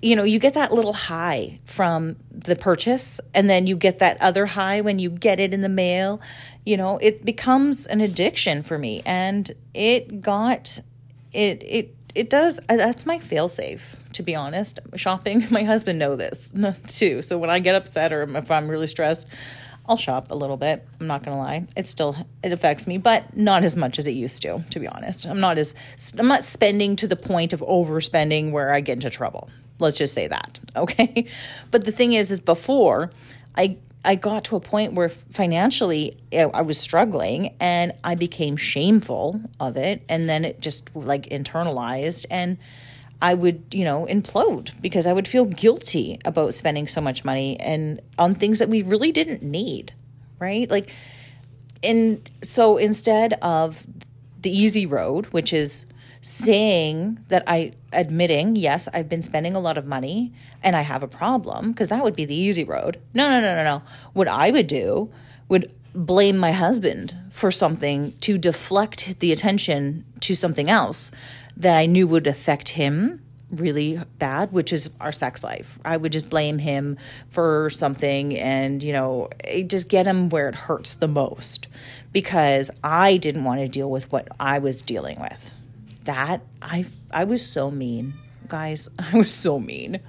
you 0.00 0.14
know, 0.14 0.24
you 0.24 0.38
get 0.38 0.54
that 0.54 0.72
little 0.72 0.92
high 0.92 1.58
from 1.64 2.16
the 2.30 2.54
purchase, 2.54 3.20
and 3.32 3.48
then 3.50 3.66
you 3.66 3.76
get 3.76 3.98
that 3.98 4.20
other 4.20 4.46
high 4.46 4.80
when 4.80 4.98
you 4.98 5.10
get 5.10 5.40
it 5.40 5.52
in 5.52 5.62
the 5.62 5.68
mail. 5.68 6.20
You 6.64 6.76
know, 6.76 6.98
it 6.98 7.24
becomes 7.24 7.86
an 7.86 8.00
addiction 8.00 8.62
for 8.62 8.78
me, 8.78 9.02
and 9.04 9.50
it 9.72 10.20
got 10.20 10.80
it 11.32 11.62
it 11.62 11.94
it 12.14 12.30
does. 12.30 12.60
Uh, 12.68 12.76
that's 12.76 13.06
my 13.06 13.18
failsafe, 13.18 13.96
to 14.12 14.22
be 14.22 14.34
honest. 14.34 14.78
Shopping. 14.96 15.46
My 15.50 15.64
husband 15.64 15.98
know 15.98 16.16
this 16.16 16.54
too. 16.88 17.22
So 17.22 17.38
when 17.38 17.50
I 17.50 17.58
get 17.58 17.74
upset 17.74 18.12
or 18.12 18.22
if 18.22 18.50
I'm 18.50 18.68
really 18.68 18.86
stressed, 18.86 19.28
I'll 19.86 19.96
shop 19.96 20.30
a 20.30 20.34
little 20.34 20.56
bit. 20.56 20.86
I'm 20.98 21.06
not 21.06 21.24
gonna 21.24 21.38
lie. 21.38 21.66
It 21.76 21.86
still 21.86 22.16
it 22.42 22.52
affects 22.52 22.86
me, 22.86 22.98
but 22.98 23.36
not 23.36 23.64
as 23.64 23.76
much 23.76 23.98
as 23.98 24.06
it 24.06 24.12
used 24.12 24.40
to. 24.42 24.64
To 24.70 24.80
be 24.80 24.88
honest, 24.88 25.26
I'm 25.26 25.40
not 25.40 25.58
as 25.58 25.74
I'm 26.18 26.28
not 26.28 26.44
spending 26.44 26.96
to 26.96 27.06
the 27.06 27.16
point 27.16 27.52
of 27.52 27.60
overspending 27.60 28.50
where 28.50 28.72
I 28.72 28.80
get 28.80 28.94
into 28.94 29.10
trouble. 29.10 29.50
Let's 29.78 29.98
just 29.98 30.14
say 30.14 30.28
that, 30.28 30.58
okay? 30.76 31.26
But 31.70 31.84
the 31.84 31.92
thing 31.92 32.14
is, 32.14 32.30
is 32.30 32.40
before 32.40 33.10
I 33.56 33.76
I 34.04 34.16
got 34.16 34.44
to 34.44 34.56
a 34.56 34.60
point 34.60 34.92
where 34.92 35.08
financially 35.08 36.18
I 36.32 36.62
was 36.62 36.78
struggling 36.78 37.54
and 37.60 37.92
I 38.04 38.14
became 38.14 38.56
shameful 38.56 39.40
of 39.58 39.76
it, 39.76 40.02
and 40.08 40.28
then 40.28 40.44
it 40.44 40.60
just 40.60 40.94
like 40.94 41.28
internalized 41.30 42.26
and 42.30 42.58
I 43.22 43.32
would, 43.32 43.64
you 43.72 43.84
know, 43.84 44.06
implode 44.10 44.78
because 44.82 45.06
I 45.06 45.12
would 45.14 45.26
feel 45.26 45.46
guilty 45.46 46.18
about 46.26 46.52
spending 46.52 46.86
so 46.86 47.00
much 47.00 47.24
money 47.24 47.58
and 47.58 48.00
on 48.18 48.34
things 48.34 48.58
that 48.58 48.68
we 48.68 48.82
really 48.82 49.12
didn't 49.12 49.42
need, 49.42 49.94
right? 50.38 50.70
Like, 50.70 50.92
and 51.82 52.28
so 52.42 52.76
instead 52.76 53.32
of 53.40 53.86
the 54.42 54.50
easy 54.50 54.84
road, 54.84 55.26
which 55.26 55.54
is 55.54 55.86
saying 56.24 57.18
that 57.28 57.44
I 57.46 57.72
admitting, 57.92 58.56
yes, 58.56 58.88
I've 58.94 59.10
been 59.10 59.20
spending 59.20 59.54
a 59.54 59.60
lot 59.60 59.76
of 59.76 59.86
money 59.86 60.32
and 60.62 60.74
I 60.74 60.80
have 60.80 61.02
a 61.02 61.08
problem, 61.08 61.72
because 61.72 61.88
that 61.88 62.02
would 62.02 62.16
be 62.16 62.24
the 62.24 62.34
easy 62.34 62.64
road. 62.64 62.98
No, 63.12 63.28
no, 63.28 63.40
no, 63.40 63.54
no, 63.54 63.62
no. 63.62 63.82
What 64.14 64.26
I 64.26 64.50
would 64.50 64.66
do 64.66 65.10
would 65.48 65.70
blame 65.94 66.38
my 66.38 66.52
husband 66.52 67.14
for 67.30 67.50
something 67.50 68.12
to 68.22 68.38
deflect 68.38 69.20
the 69.20 69.32
attention 69.32 70.06
to 70.20 70.34
something 70.34 70.70
else 70.70 71.10
that 71.58 71.76
I 71.76 71.84
knew 71.84 72.06
would 72.06 72.26
affect 72.26 72.70
him 72.70 73.20
really 73.50 74.00
bad, 74.18 74.50
which 74.50 74.72
is 74.72 74.90
our 75.00 75.12
sex 75.12 75.44
life. 75.44 75.78
I 75.84 75.98
would 75.98 76.10
just 76.10 76.30
blame 76.30 76.58
him 76.58 76.96
for 77.28 77.68
something 77.68 78.34
and, 78.34 78.82
you 78.82 78.94
know, 78.94 79.28
just 79.66 79.90
get 79.90 80.06
him 80.06 80.30
where 80.30 80.48
it 80.48 80.54
hurts 80.54 80.94
the 80.94 81.06
most 81.06 81.68
because 82.12 82.70
I 82.82 83.18
didn't 83.18 83.44
want 83.44 83.60
to 83.60 83.68
deal 83.68 83.90
with 83.90 84.10
what 84.10 84.26
I 84.40 84.58
was 84.58 84.80
dealing 84.80 85.20
with. 85.20 85.54
That 86.04 86.42
I 86.62 86.86
I 87.10 87.24
was 87.24 87.44
so 87.44 87.70
mean. 87.70 88.14
Guys, 88.48 88.88
I 88.98 89.16
was 89.16 89.32
so 89.32 89.58
mean. 89.58 90.00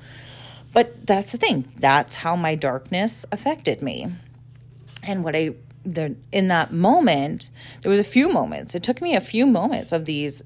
But 0.74 1.08
that's 1.08 1.32
the 1.32 1.38
thing. 1.38 1.72
That's 1.78 2.16
how 2.16 2.36
my 2.36 2.56
darkness 2.56 3.25
affected 3.32 3.82
me. 3.82 4.12
And 5.04 5.24
what 5.24 5.36
I 5.36 5.52
the 5.86 6.16
in 6.32 6.48
that 6.50 6.74
moment, 6.74 7.50
there 7.82 7.92
was 7.92 8.00
a 8.00 8.04
few 8.04 8.32
moments. 8.32 8.75
It 8.75 8.84
took 8.84 9.02
me 9.02 9.16
a 9.16 9.22
few 9.22 9.46
moments 9.46 9.92
of 9.92 10.06
these 10.06 10.44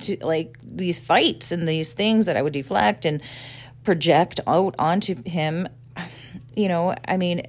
to, 0.00 0.16
like 0.24 0.58
these 0.62 1.00
fights 1.00 1.52
and 1.52 1.66
these 1.68 1.92
things 1.92 2.26
that 2.26 2.36
I 2.36 2.42
would 2.42 2.52
deflect 2.52 3.04
and 3.04 3.22
project 3.84 4.40
out 4.46 4.74
onto 4.78 5.22
him. 5.24 5.68
You 6.56 6.68
know, 6.68 6.94
I 7.08 7.16
mean, 7.16 7.42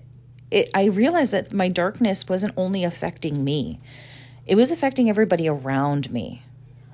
it, 0.50 0.72
I 0.74 0.86
realized 0.86 1.32
that 1.32 1.54
my 1.54 1.70
darkness 1.70 2.28
wasn't 2.28 2.56
only 2.58 2.84
affecting 2.84 3.44
me; 3.44 3.80
it 4.48 4.56
was 4.56 4.72
affecting 4.72 5.10
everybody 5.10 5.48
around 5.48 6.12
me. 6.12 6.42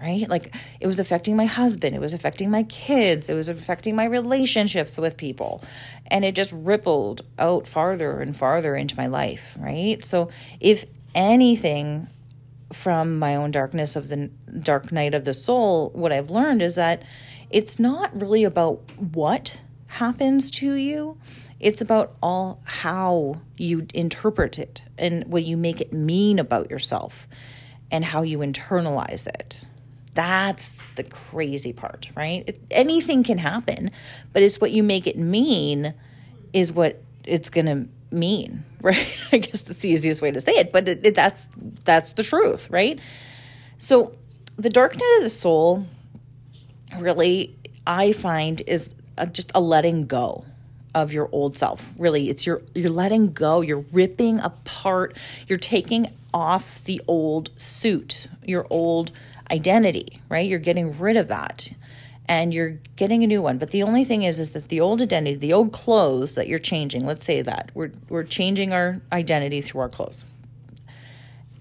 Right? 0.02 0.28
Like 0.28 0.56
it 0.80 0.88
was 0.88 0.98
affecting 0.98 1.36
my 1.36 1.46
husband, 1.46 1.96
it 1.96 2.02
was 2.02 2.16
affecting 2.16 2.50
my 2.50 2.64
kids, 2.64 3.30
it 3.30 3.36
was 3.36 3.50
affecting 3.50 3.96
my 3.96 4.06
relationships 4.06 4.98
with 4.98 5.16
people. 5.16 5.64
And 6.08 6.26
it 6.26 6.34
just 6.34 6.52
rippled 6.54 7.22
out 7.38 7.68
farther 7.68 8.20
and 8.20 8.36
farther 8.36 8.76
into 8.76 8.98
my 8.98 9.06
life, 9.06 9.56
right? 9.60 10.04
So 10.04 10.30
if 10.60 10.86
anything 11.14 12.08
from 12.74 13.20
my 13.20 13.36
own 13.36 13.52
darkness 13.52 13.96
of 13.96 14.08
the 14.10 14.32
dark 14.62 14.92
night 14.92 15.14
of 15.14 15.26
the 15.26 15.36
soul, 15.36 15.92
what 15.94 16.12
I've 16.12 16.32
learned 16.32 16.64
is 16.64 16.76
that 16.76 17.04
it's 17.52 17.80
not 17.80 18.20
really 18.20 18.44
about 18.44 18.82
what 18.98 19.62
happens 19.88 20.50
to 20.52 20.74
you. 20.74 21.18
It's 21.60 21.82
about 21.82 22.16
all 22.24 22.62
how 22.64 23.36
you 23.58 23.86
interpret 23.94 24.58
it 24.58 24.82
and 24.98 25.26
what 25.26 25.44
you 25.44 25.58
make 25.58 25.80
it 25.80 25.94
mean 25.94 26.40
about 26.40 26.72
yourself 26.72 27.28
and 27.92 28.04
how 28.04 28.24
you 28.24 28.40
internalize 28.40 29.28
it. 29.28 29.62
That's 30.14 30.78
the 30.96 31.04
crazy 31.04 31.74
part, 31.74 32.10
right? 32.16 32.44
It, 32.48 32.62
anything 32.70 33.24
can 33.24 33.38
happen, 33.38 33.92
but 34.34 34.44
it's 34.44 34.60
what 34.60 34.72
you 34.72 34.84
make 34.84 35.08
it 35.08 35.18
mean 35.18 35.94
is 36.54 36.74
what 36.74 37.02
it's 37.24 37.50
going 37.50 37.66
to 37.68 37.88
mean, 38.16 38.66
right? 38.82 39.18
I 39.32 39.38
guess 39.38 39.62
that's 39.62 39.82
the 39.82 39.90
easiest 39.90 40.22
way 40.22 40.32
to 40.32 40.42
say 40.42 40.54
it, 40.54 40.72
but 40.72 40.88
it, 40.88 41.06
it, 41.06 41.16
that's 41.16 41.48
that's 41.86 42.12
the 42.14 42.24
truth, 42.24 42.70
right? 42.70 43.00
So 43.78 44.14
the 44.58 44.70
dark 44.70 44.96
night 44.96 45.16
of 45.18 45.24
the 45.24 45.30
soul 45.30 45.86
really 47.00 47.56
I 47.88 48.12
find 48.12 48.62
is 48.68 48.94
a, 49.18 49.28
just 49.28 49.52
a 49.56 49.62
letting 49.62 50.08
go 50.08 50.46
of 50.94 51.14
your 51.14 51.30
old 51.32 51.58
self. 51.58 51.94
Really, 51.98 52.30
it's 52.30 52.46
your 52.46 52.62
you're 52.76 52.90
letting 52.90 53.34
go, 53.34 53.62
you're 53.62 53.86
ripping 53.92 54.40
apart, 54.40 55.18
you're 55.48 55.58
taking 55.58 56.08
off 56.34 56.84
the 56.84 57.02
old 57.08 57.50
suit, 57.58 58.28
your 58.46 58.68
old 58.70 59.12
identity, 59.52 60.22
right? 60.30 60.48
You're 60.48 60.60
getting 60.60 60.98
rid 60.98 61.18
of 61.18 61.28
that 61.28 61.72
and 62.28 62.54
you're 62.54 62.80
getting 62.96 63.24
a 63.24 63.28
new 63.28 63.42
one. 63.42 63.58
But 63.58 63.72
the 63.72 63.84
only 63.84 64.04
thing 64.04 64.24
is, 64.24 64.40
is 64.40 64.54
that 64.54 64.70
the 64.70 64.80
old 64.80 65.02
identity, 65.02 65.36
the 65.36 65.54
old 65.54 65.74
clothes 65.74 66.36
that 66.36 66.48
you're 66.48 66.60
changing, 66.60 67.06
let's 67.06 67.26
say 67.26 67.42
that 67.42 67.72
we're, 67.74 67.92
we're 68.10 68.24
changing 68.24 68.72
our 68.72 69.02
identity 69.12 69.62
through 69.62 69.82
our 69.82 69.90
clothes. 69.90 70.26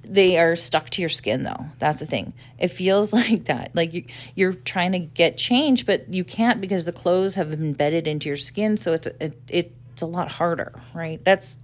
They 0.04 0.38
are 0.38 0.56
stuck 0.56 0.90
to 0.90 1.02
your 1.02 1.08
skin 1.08 1.42
though. 1.44 1.66
That's 1.78 2.00
the 2.00 2.06
thing. 2.06 2.32
It 2.58 2.68
feels 2.68 3.12
like 3.12 3.46
that. 3.46 3.74
Like 3.74 3.94
you, 3.94 4.04
you're 4.34 4.52
trying 4.52 4.92
to 4.92 4.98
get 4.98 5.36
change, 5.36 5.86
but 5.86 6.12
you 6.12 6.24
can't 6.24 6.60
because 6.60 6.84
the 6.84 6.92
clothes 6.92 7.34
have 7.34 7.52
embedded 7.52 8.06
into 8.06 8.28
your 8.28 8.36
skin. 8.36 8.76
So 8.76 8.92
it's, 8.92 9.06
it, 9.20 9.40
it's 9.48 10.02
a 10.02 10.06
lot 10.06 10.30
harder, 10.30 10.72
right? 10.94 11.22
That's 11.24 11.58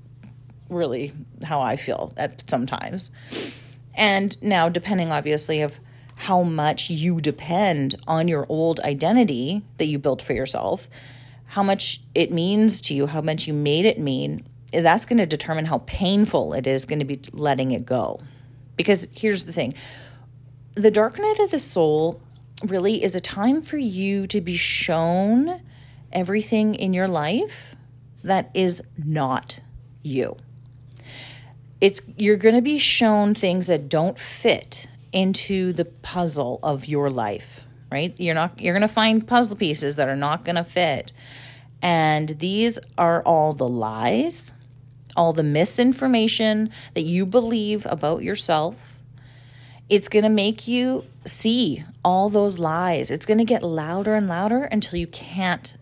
really 0.68 1.12
how 1.44 1.60
I 1.60 1.76
feel 1.76 2.12
at 2.16 2.48
sometimes. 2.48 3.10
And 3.96 4.40
now, 4.42 4.68
depending 4.68 5.10
obviously 5.10 5.62
of 5.62 5.78
how 6.16 6.42
much 6.42 6.90
you 6.90 7.20
depend 7.20 7.94
on 8.06 8.26
your 8.26 8.46
old 8.48 8.80
identity 8.80 9.62
that 9.78 9.86
you 9.86 9.98
built 9.98 10.22
for 10.22 10.32
yourself, 10.32 10.88
how 11.46 11.62
much 11.62 12.00
it 12.14 12.32
means 12.32 12.80
to 12.80 12.94
you, 12.94 13.06
how 13.06 13.20
much 13.20 13.46
you 13.46 13.52
made 13.52 13.84
it 13.84 13.98
mean, 13.98 14.44
that's 14.72 15.06
going 15.06 15.18
to 15.18 15.26
determine 15.26 15.66
how 15.66 15.78
painful 15.86 16.52
it 16.54 16.66
is 16.66 16.84
going 16.84 16.98
to 16.98 17.04
be 17.04 17.20
letting 17.32 17.70
it 17.70 17.86
go. 17.86 18.20
Because 18.76 19.06
here's 19.12 19.44
the 19.44 19.52
thing 19.52 19.74
the 20.74 20.90
dark 20.90 21.18
night 21.18 21.38
of 21.40 21.50
the 21.50 21.58
soul 21.58 22.20
really 22.64 23.02
is 23.02 23.14
a 23.14 23.20
time 23.20 23.62
for 23.62 23.78
you 23.78 24.26
to 24.26 24.40
be 24.40 24.56
shown 24.56 25.60
everything 26.12 26.74
in 26.74 26.92
your 26.92 27.08
life 27.08 27.76
that 28.22 28.50
is 28.54 28.82
not 28.96 29.60
you. 30.02 30.36
It's 31.80 32.00
you're 32.16 32.36
going 32.36 32.54
to 32.54 32.62
be 32.62 32.78
shown 32.78 33.34
things 33.34 33.66
that 33.66 33.88
don't 33.88 34.18
fit 34.18 34.86
into 35.16 35.72
the 35.72 35.86
puzzle 35.86 36.60
of 36.62 36.86
your 36.86 37.08
life, 37.08 37.66
right? 37.90 38.14
You're 38.20 38.34
not 38.34 38.60
you're 38.60 38.74
going 38.74 38.82
to 38.82 38.94
find 39.02 39.26
puzzle 39.26 39.56
pieces 39.56 39.96
that 39.96 40.10
are 40.10 40.16
not 40.16 40.44
going 40.44 40.56
to 40.56 40.62
fit. 40.62 41.14
And 41.80 42.28
these 42.28 42.78
are 42.98 43.22
all 43.22 43.54
the 43.54 43.66
lies, 43.66 44.52
all 45.16 45.32
the 45.32 45.42
misinformation 45.42 46.68
that 46.92 47.00
you 47.00 47.24
believe 47.24 47.86
about 47.86 48.24
yourself. 48.24 48.98
It's 49.88 50.08
going 50.08 50.24
to 50.24 50.28
make 50.28 50.68
you 50.68 51.04
see 51.24 51.82
all 52.04 52.28
those 52.28 52.58
lies. 52.58 53.10
It's 53.10 53.24
going 53.24 53.38
to 53.38 53.44
get 53.44 53.62
louder 53.62 54.14
and 54.16 54.28
louder 54.28 54.64
until 54.64 54.98
you 54.98 55.06
can't 55.06 55.74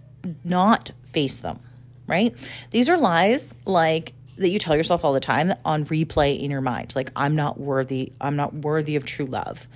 not 0.44 0.92
face 1.10 1.40
them, 1.40 1.58
right? 2.06 2.36
These 2.70 2.88
are 2.88 2.96
lies 2.96 3.56
like 3.64 4.12
that 4.36 4.48
you 4.48 4.58
tell 4.58 4.76
yourself 4.76 5.04
all 5.04 5.12
the 5.12 5.20
time 5.20 5.52
on 5.64 5.84
replay 5.84 6.38
in 6.38 6.50
your 6.50 6.60
mind 6.60 6.94
like 6.96 7.10
i'm 7.16 7.36
not 7.36 7.58
worthy 7.58 8.12
i'm 8.20 8.36
not 8.36 8.52
worthy 8.54 8.96
of 8.96 9.04
true 9.04 9.26
love 9.26 9.68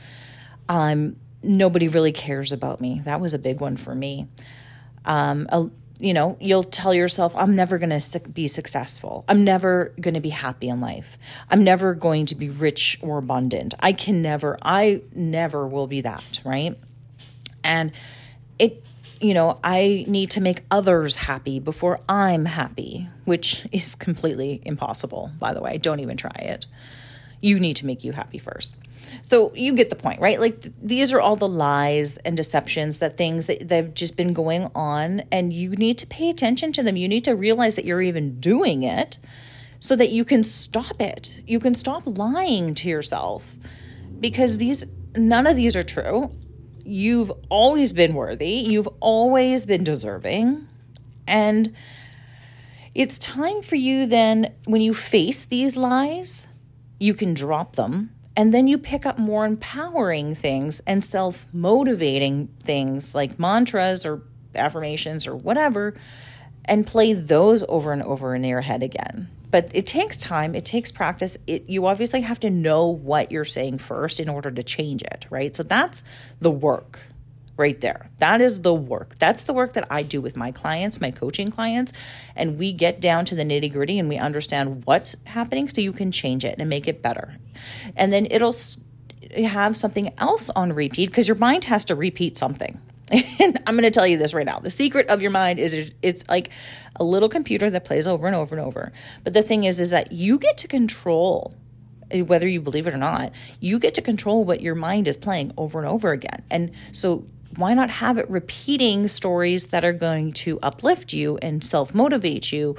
i'm 0.68 1.16
nobody 1.42 1.88
really 1.88 2.12
cares 2.12 2.52
about 2.52 2.80
me. 2.80 3.00
That 3.04 3.20
was 3.20 3.34
a 3.34 3.38
big 3.38 3.60
one 3.60 3.76
for 3.76 3.94
me. 3.94 4.26
Um, 5.04 5.46
a, 5.50 5.68
you 6.00 6.14
know, 6.14 6.36
you'll 6.40 6.64
tell 6.64 6.94
yourself, 6.94 7.34
I'm 7.34 7.56
never 7.56 7.78
going 7.78 7.98
to 7.98 8.20
be 8.20 8.46
successful. 8.46 9.24
I'm 9.28 9.44
never 9.44 9.92
going 10.00 10.14
to 10.14 10.20
be 10.20 10.28
happy 10.28 10.68
in 10.68 10.80
life. 10.80 11.18
I'm 11.50 11.64
never 11.64 11.94
going 11.94 12.26
to 12.26 12.34
be 12.34 12.50
rich 12.50 12.98
or 13.00 13.18
abundant. 13.18 13.74
I 13.80 13.92
can 13.92 14.22
never, 14.22 14.58
I 14.62 15.02
never 15.12 15.66
will 15.66 15.86
be 15.86 16.02
that, 16.02 16.40
right? 16.44 16.76
And 17.64 17.92
it, 18.58 18.84
you 19.20 19.34
know, 19.34 19.58
I 19.64 20.04
need 20.06 20.30
to 20.30 20.40
make 20.40 20.60
others 20.70 21.16
happy 21.16 21.60
before 21.60 22.00
I'm 22.08 22.44
happy, 22.44 23.08
which 23.24 23.66
is 23.72 23.94
completely 23.94 24.60
impossible, 24.64 25.30
by 25.38 25.54
the 25.54 25.60
way. 25.60 25.78
Don't 25.78 26.00
even 26.00 26.16
try 26.16 26.36
it. 26.36 26.66
You 27.40 27.60
need 27.60 27.76
to 27.76 27.86
make 27.86 28.02
you 28.02 28.12
happy 28.12 28.38
first. 28.38 28.76
So 29.22 29.54
you 29.54 29.74
get 29.74 29.90
the 29.90 29.96
point, 29.96 30.20
right? 30.20 30.40
Like 30.40 30.60
th- 30.62 30.74
these 30.82 31.12
are 31.12 31.20
all 31.20 31.36
the 31.36 31.48
lies 31.48 32.18
and 32.18 32.36
deceptions 32.36 32.98
that 32.98 33.16
things 33.16 33.46
that, 33.46 33.70
have 33.70 33.94
just 33.94 34.16
been 34.16 34.32
going 34.32 34.70
on, 34.74 35.22
and 35.30 35.52
you 35.52 35.70
need 35.70 35.98
to 35.98 36.06
pay 36.06 36.30
attention 36.30 36.72
to 36.72 36.82
them. 36.82 36.96
You 36.96 37.08
need 37.08 37.24
to 37.24 37.34
realize 37.34 37.76
that 37.76 37.84
you're 37.84 38.02
even 38.02 38.40
doing 38.40 38.82
it 38.82 39.18
so 39.80 39.94
that 39.96 40.10
you 40.10 40.24
can 40.24 40.42
stop 40.42 41.00
it. 41.00 41.40
You 41.46 41.60
can 41.60 41.74
stop 41.74 42.02
lying 42.06 42.74
to 42.76 42.88
yourself 42.88 43.56
because 44.20 44.58
these 44.58 44.86
none 45.16 45.46
of 45.46 45.56
these 45.56 45.76
are 45.76 45.84
true. 45.84 46.32
You've 46.88 47.30
always 47.50 47.92
been 47.92 48.14
worthy, 48.14 48.48
you've 48.48 48.88
always 49.00 49.66
been 49.66 49.84
deserving, 49.84 50.66
and 51.26 51.74
it's 52.94 53.18
time 53.18 53.60
for 53.60 53.76
you 53.76 54.06
then 54.06 54.54
when 54.64 54.80
you 54.80 54.94
face 54.94 55.44
these 55.44 55.76
lies, 55.76 56.48
you 56.98 57.12
can 57.12 57.34
drop 57.34 57.76
them 57.76 58.10
and 58.34 58.54
then 58.54 58.68
you 58.68 58.78
pick 58.78 59.04
up 59.04 59.18
more 59.18 59.44
empowering 59.44 60.34
things 60.34 60.80
and 60.86 61.04
self 61.04 61.46
motivating 61.52 62.46
things 62.62 63.14
like 63.14 63.38
mantras 63.38 64.06
or 64.06 64.22
affirmations 64.54 65.26
or 65.26 65.36
whatever, 65.36 65.94
and 66.64 66.86
play 66.86 67.12
those 67.12 67.64
over 67.68 67.92
and 67.92 68.02
over 68.02 68.34
in 68.34 68.44
your 68.44 68.62
head 68.62 68.82
again. 68.82 69.28
But 69.50 69.70
it 69.74 69.86
takes 69.86 70.16
time, 70.16 70.54
it 70.54 70.64
takes 70.64 70.92
practice. 70.92 71.38
It, 71.46 71.68
you 71.68 71.86
obviously 71.86 72.20
have 72.22 72.40
to 72.40 72.50
know 72.50 72.86
what 72.86 73.32
you're 73.32 73.44
saying 73.44 73.78
first 73.78 74.20
in 74.20 74.28
order 74.28 74.50
to 74.50 74.62
change 74.62 75.02
it, 75.02 75.26
right? 75.30 75.54
So 75.56 75.62
that's 75.62 76.04
the 76.40 76.50
work 76.50 77.00
right 77.56 77.80
there. 77.80 78.08
That 78.18 78.40
is 78.40 78.62
the 78.62 78.72
work. 78.72 79.18
That's 79.18 79.44
the 79.44 79.52
work 79.52 79.72
that 79.72 79.86
I 79.90 80.02
do 80.02 80.20
with 80.20 80.36
my 80.36 80.52
clients, 80.52 81.00
my 81.00 81.10
coaching 81.10 81.50
clients. 81.50 81.92
And 82.36 82.56
we 82.56 82.72
get 82.72 83.00
down 83.00 83.24
to 83.26 83.34
the 83.34 83.42
nitty 83.42 83.72
gritty 83.72 83.98
and 83.98 84.08
we 84.08 84.16
understand 84.16 84.86
what's 84.86 85.16
happening 85.24 85.68
so 85.68 85.80
you 85.80 85.92
can 85.92 86.12
change 86.12 86.44
it 86.44 86.54
and 86.58 86.68
make 86.70 86.86
it 86.86 87.02
better. 87.02 87.36
And 87.96 88.12
then 88.12 88.28
it'll 88.30 88.54
have 89.36 89.76
something 89.76 90.12
else 90.18 90.50
on 90.50 90.72
repeat 90.72 91.06
because 91.10 91.26
your 91.26 91.36
mind 91.36 91.64
has 91.64 91.84
to 91.86 91.96
repeat 91.96 92.36
something. 92.36 92.80
And 93.10 93.58
I'm 93.66 93.74
going 93.74 93.84
to 93.84 93.90
tell 93.90 94.06
you 94.06 94.18
this 94.18 94.34
right 94.34 94.44
now. 94.44 94.58
The 94.58 94.70
secret 94.70 95.08
of 95.08 95.22
your 95.22 95.30
mind 95.30 95.58
is 95.58 95.92
it's 96.02 96.28
like 96.28 96.50
a 96.96 97.04
little 97.04 97.28
computer 97.28 97.70
that 97.70 97.84
plays 97.84 98.06
over 98.06 98.26
and 98.26 98.34
over 98.36 98.54
and 98.56 98.64
over. 98.64 98.92
But 99.24 99.32
the 99.32 99.42
thing 99.42 99.64
is 99.64 99.80
is 99.80 99.90
that 99.90 100.12
you 100.12 100.38
get 100.38 100.58
to 100.58 100.68
control 100.68 101.54
eh, 102.10 102.22
whether 102.22 102.46
you 102.46 102.60
believe 102.60 102.86
it 102.86 102.94
or 102.94 102.98
not, 102.98 103.32
you 103.60 103.78
get 103.78 103.94
to 103.94 104.02
control 104.02 104.44
what 104.44 104.60
your 104.60 104.74
mind 104.74 105.08
is 105.08 105.16
playing 105.16 105.52
over 105.56 105.78
and 105.78 105.88
over 105.88 106.12
again. 106.12 106.42
And 106.50 106.72
so 106.92 107.24
why 107.56 107.74
not 107.74 107.90
have 107.90 108.18
it 108.18 108.28
repeating 108.28 109.08
stories 109.08 109.68
that 109.68 109.84
are 109.84 109.92
going 109.92 110.32
to 110.32 110.58
uplift 110.60 111.12
you 111.12 111.38
and 111.38 111.64
self 111.64 111.94
motivate 111.94 112.52
you 112.52 112.76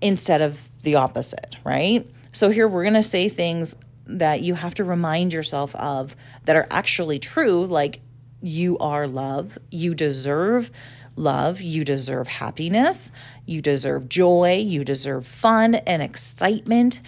instead 0.00 0.42
of 0.42 0.68
the 0.82 0.96
opposite, 0.96 1.56
right? 1.64 2.06
So, 2.32 2.50
here 2.50 2.68
we're 2.68 2.82
going 2.82 2.94
to 2.94 3.02
say 3.02 3.28
things 3.28 3.76
that 4.06 4.42
you 4.42 4.54
have 4.54 4.74
to 4.74 4.84
remind 4.84 5.32
yourself 5.32 5.74
of 5.76 6.14
that 6.44 6.56
are 6.56 6.66
actually 6.70 7.18
true, 7.18 7.66
like 7.66 8.00
you 8.42 8.78
are 8.78 9.06
love, 9.06 9.58
you 9.70 9.94
deserve 9.94 10.70
love, 11.16 11.60
you 11.60 11.84
deserve 11.84 12.28
happiness, 12.28 13.10
you 13.46 13.62
deserve 13.62 14.08
joy, 14.08 14.56
you 14.56 14.84
deserve 14.84 15.26
fun 15.26 15.74
and 15.74 16.02
excitement, 16.02 17.00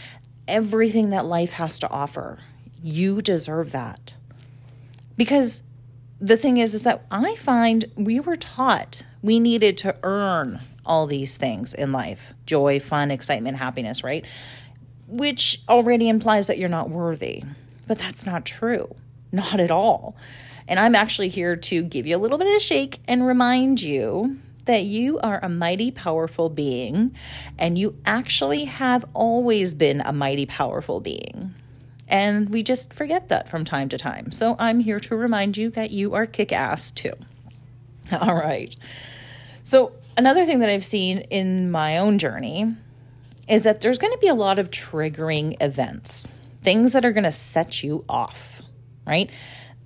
everything 0.46 1.10
that 1.10 1.26
life 1.26 1.54
has 1.54 1.78
to 1.80 1.90
offer. 1.90 2.38
You 2.82 3.20
deserve 3.20 3.72
that. 3.72 4.14
Because 5.16 5.62
the 6.20 6.36
thing 6.36 6.58
is 6.58 6.74
is 6.74 6.82
that 6.82 7.04
I 7.10 7.34
find 7.36 7.84
we 7.96 8.20
were 8.20 8.36
taught 8.36 9.04
we 9.22 9.40
needed 9.40 9.76
to 9.78 9.96
earn 10.02 10.60
all 10.86 11.06
these 11.06 11.36
things 11.36 11.74
in 11.74 11.92
life 11.92 12.32
joy, 12.46 12.80
fun, 12.80 13.10
excitement, 13.10 13.58
happiness, 13.58 14.02
right? 14.02 14.24
Which 15.06 15.60
already 15.68 16.08
implies 16.08 16.46
that 16.46 16.58
you're 16.58 16.68
not 16.68 16.90
worthy. 16.90 17.44
But 17.86 17.98
that's 17.98 18.26
not 18.26 18.44
true. 18.44 18.94
Not 19.32 19.60
at 19.60 19.70
all. 19.70 20.16
And 20.68 20.78
I'm 20.78 20.94
actually 20.94 21.30
here 21.30 21.56
to 21.56 21.82
give 21.82 22.06
you 22.06 22.16
a 22.16 22.18
little 22.18 22.38
bit 22.38 22.46
of 22.46 22.54
a 22.54 22.60
shake 22.60 23.00
and 23.08 23.26
remind 23.26 23.82
you 23.82 24.38
that 24.66 24.84
you 24.84 25.18
are 25.20 25.40
a 25.42 25.48
mighty 25.48 25.90
powerful 25.90 26.50
being 26.50 27.16
and 27.58 27.78
you 27.78 27.96
actually 28.04 28.66
have 28.66 29.06
always 29.14 29.72
been 29.72 30.02
a 30.02 30.12
mighty 30.12 30.44
powerful 30.44 31.00
being. 31.00 31.54
And 32.06 32.50
we 32.50 32.62
just 32.62 32.92
forget 32.92 33.28
that 33.28 33.48
from 33.48 33.64
time 33.64 33.88
to 33.88 33.98
time. 33.98 34.30
So 34.30 34.56
I'm 34.58 34.80
here 34.80 35.00
to 35.00 35.16
remind 35.16 35.56
you 35.56 35.70
that 35.70 35.90
you 35.90 36.14
are 36.14 36.26
kick 36.26 36.52
ass 36.52 36.90
too. 36.90 37.12
All 38.12 38.34
right. 38.34 38.76
So, 39.62 39.92
another 40.16 40.44
thing 40.44 40.60
that 40.60 40.68
I've 40.68 40.84
seen 40.84 41.18
in 41.18 41.70
my 41.70 41.98
own 41.98 42.18
journey 42.18 42.74
is 43.48 43.64
that 43.64 43.80
there's 43.80 43.98
going 43.98 44.12
to 44.12 44.18
be 44.18 44.28
a 44.28 44.34
lot 44.34 44.58
of 44.58 44.70
triggering 44.70 45.56
events, 45.62 46.28
things 46.62 46.92
that 46.92 47.04
are 47.04 47.12
going 47.12 47.24
to 47.24 47.32
set 47.32 47.82
you 47.82 48.04
off, 48.08 48.62
right? 49.06 49.30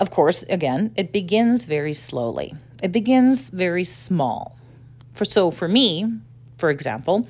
Of 0.02 0.10
course, 0.10 0.42
again, 0.48 0.92
it 0.96 1.12
begins 1.12 1.64
very 1.64 1.94
slowly. 1.94 2.56
It 2.82 2.90
begins 2.90 3.50
very 3.50 3.84
small. 3.84 4.58
For 5.14 5.24
so 5.24 5.52
for 5.52 5.68
me, 5.68 6.12
for 6.58 6.70
example, 6.70 7.28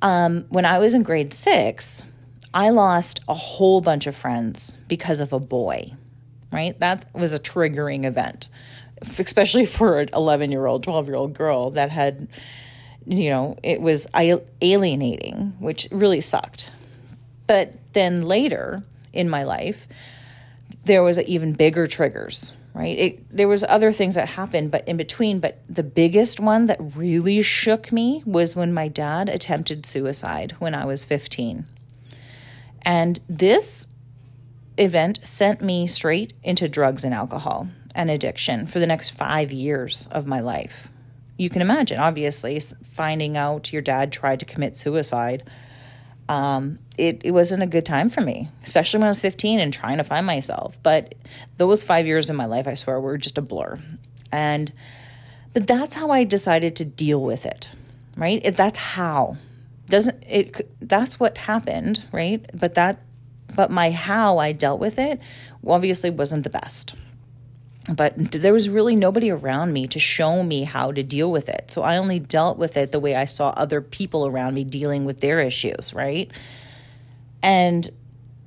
um, 0.00 0.44
when 0.48 0.64
I 0.64 0.78
was 0.78 0.94
in 0.94 1.02
grade 1.02 1.34
six, 1.34 2.04
I 2.54 2.70
lost 2.70 3.18
a 3.28 3.34
whole 3.34 3.80
bunch 3.80 4.06
of 4.06 4.14
friends 4.14 4.76
because 4.86 5.18
of 5.18 5.32
a 5.32 5.40
boy, 5.40 5.90
right? 6.52 6.78
That 6.78 7.06
was 7.14 7.34
a 7.34 7.38
triggering 7.40 8.04
event, 8.04 8.48
especially 9.02 9.66
for 9.66 9.98
an 9.98 10.10
11 10.14 10.52
year 10.52 10.66
old, 10.66 10.84
12 10.84 11.08
year 11.08 11.16
old 11.16 11.34
girl 11.34 11.70
that 11.70 11.90
had, 11.90 12.28
you 13.06 13.30
know, 13.30 13.56
it 13.64 13.80
was 13.80 14.06
alienating, 14.14 15.56
which 15.58 15.88
really 15.90 16.20
sucked. 16.20 16.70
But 17.48 17.74
then 17.92 18.22
later 18.22 18.84
in 19.12 19.28
my 19.28 19.42
life, 19.42 19.88
there 20.88 21.02
was 21.02 21.20
even 21.20 21.52
bigger 21.52 21.86
triggers, 21.86 22.54
right? 22.74 22.98
It, 22.98 23.36
there 23.36 23.46
was 23.46 23.62
other 23.62 23.92
things 23.92 24.16
that 24.16 24.30
happened, 24.30 24.72
but 24.72 24.88
in 24.88 24.96
between. 24.96 25.38
But 25.38 25.60
the 25.68 25.84
biggest 25.84 26.40
one 26.40 26.66
that 26.66 26.78
really 26.96 27.42
shook 27.42 27.92
me 27.92 28.22
was 28.26 28.56
when 28.56 28.74
my 28.74 28.88
dad 28.88 29.28
attempted 29.28 29.86
suicide 29.86 30.56
when 30.58 30.74
I 30.74 30.84
was 30.86 31.04
15. 31.04 31.66
And 32.82 33.20
this 33.28 33.88
event 34.78 35.20
sent 35.22 35.60
me 35.60 35.86
straight 35.86 36.32
into 36.42 36.68
drugs 36.68 37.04
and 37.04 37.12
alcohol 37.12 37.68
and 37.94 38.10
addiction 38.10 38.66
for 38.66 38.78
the 38.78 38.86
next 38.86 39.10
five 39.10 39.52
years 39.52 40.08
of 40.10 40.26
my 40.26 40.40
life. 40.40 40.90
You 41.36 41.50
can 41.50 41.62
imagine, 41.62 41.98
obviously, 41.98 42.58
finding 42.84 43.36
out 43.36 43.72
your 43.72 43.82
dad 43.82 44.10
tried 44.10 44.40
to 44.40 44.46
commit 44.46 44.76
suicide. 44.76 45.44
Um, 46.28 46.78
it, 46.98 47.22
it 47.24 47.30
wasn't 47.30 47.62
a 47.62 47.66
good 47.66 47.86
time 47.86 48.08
for 48.08 48.20
me, 48.20 48.50
especially 48.62 48.98
when 48.98 49.06
I 49.06 49.10
was 49.10 49.20
15 49.20 49.60
and 49.60 49.72
trying 49.72 49.96
to 49.96 50.04
find 50.04 50.26
myself. 50.26 50.82
But 50.82 51.14
those 51.56 51.82
five 51.82 52.06
years 52.06 52.28
in 52.28 52.36
my 52.36 52.44
life, 52.44 52.68
I 52.68 52.74
swear, 52.74 53.00
were 53.00 53.16
just 53.16 53.38
a 53.38 53.42
blur. 53.42 53.78
And, 54.30 54.70
but 55.54 55.66
that's 55.66 55.94
how 55.94 56.10
I 56.10 56.24
decided 56.24 56.76
to 56.76 56.84
deal 56.84 57.22
with 57.22 57.46
it, 57.46 57.74
right? 58.16 58.42
It, 58.44 58.56
that's 58.56 58.78
how 58.78 59.38
doesn't 59.88 60.22
it 60.28 60.70
that's 60.86 61.18
what 61.18 61.38
happened 61.38 62.04
right 62.12 62.44
but 62.54 62.74
that 62.74 63.00
but 63.56 63.70
my 63.70 63.90
how 63.90 64.38
i 64.38 64.52
dealt 64.52 64.80
with 64.80 64.98
it 64.98 65.20
obviously 65.66 66.10
wasn't 66.10 66.44
the 66.44 66.50
best 66.50 66.94
but 67.88 68.16
there 68.32 68.52
was 68.52 68.68
really 68.68 68.94
nobody 68.94 69.30
around 69.30 69.72
me 69.72 69.86
to 69.86 69.98
show 69.98 70.42
me 70.42 70.64
how 70.64 70.92
to 70.92 71.02
deal 71.02 71.30
with 71.30 71.48
it 71.48 71.70
so 71.70 71.82
i 71.82 71.96
only 71.96 72.18
dealt 72.18 72.58
with 72.58 72.76
it 72.76 72.92
the 72.92 73.00
way 73.00 73.14
i 73.14 73.24
saw 73.24 73.50
other 73.50 73.80
people 73.80 74.26
around 74.26 74.54
me 74.54 74.64
dealing 74.64 75.04
with 75.04 75.20
their 75.20 75.40
issues 75.40 75.94
right 75.94 76.30
and 77.42 77.90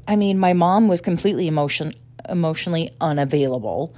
i 0.08 0.16
mean 0.16 0.38
my 0.38 0.54
mom 0.54 0.88
was 0.88 1.02
completely 1.02 1.48
emotion 1.48 1.94
emotionally 2.30 2.90
unavailable 3.02 3.96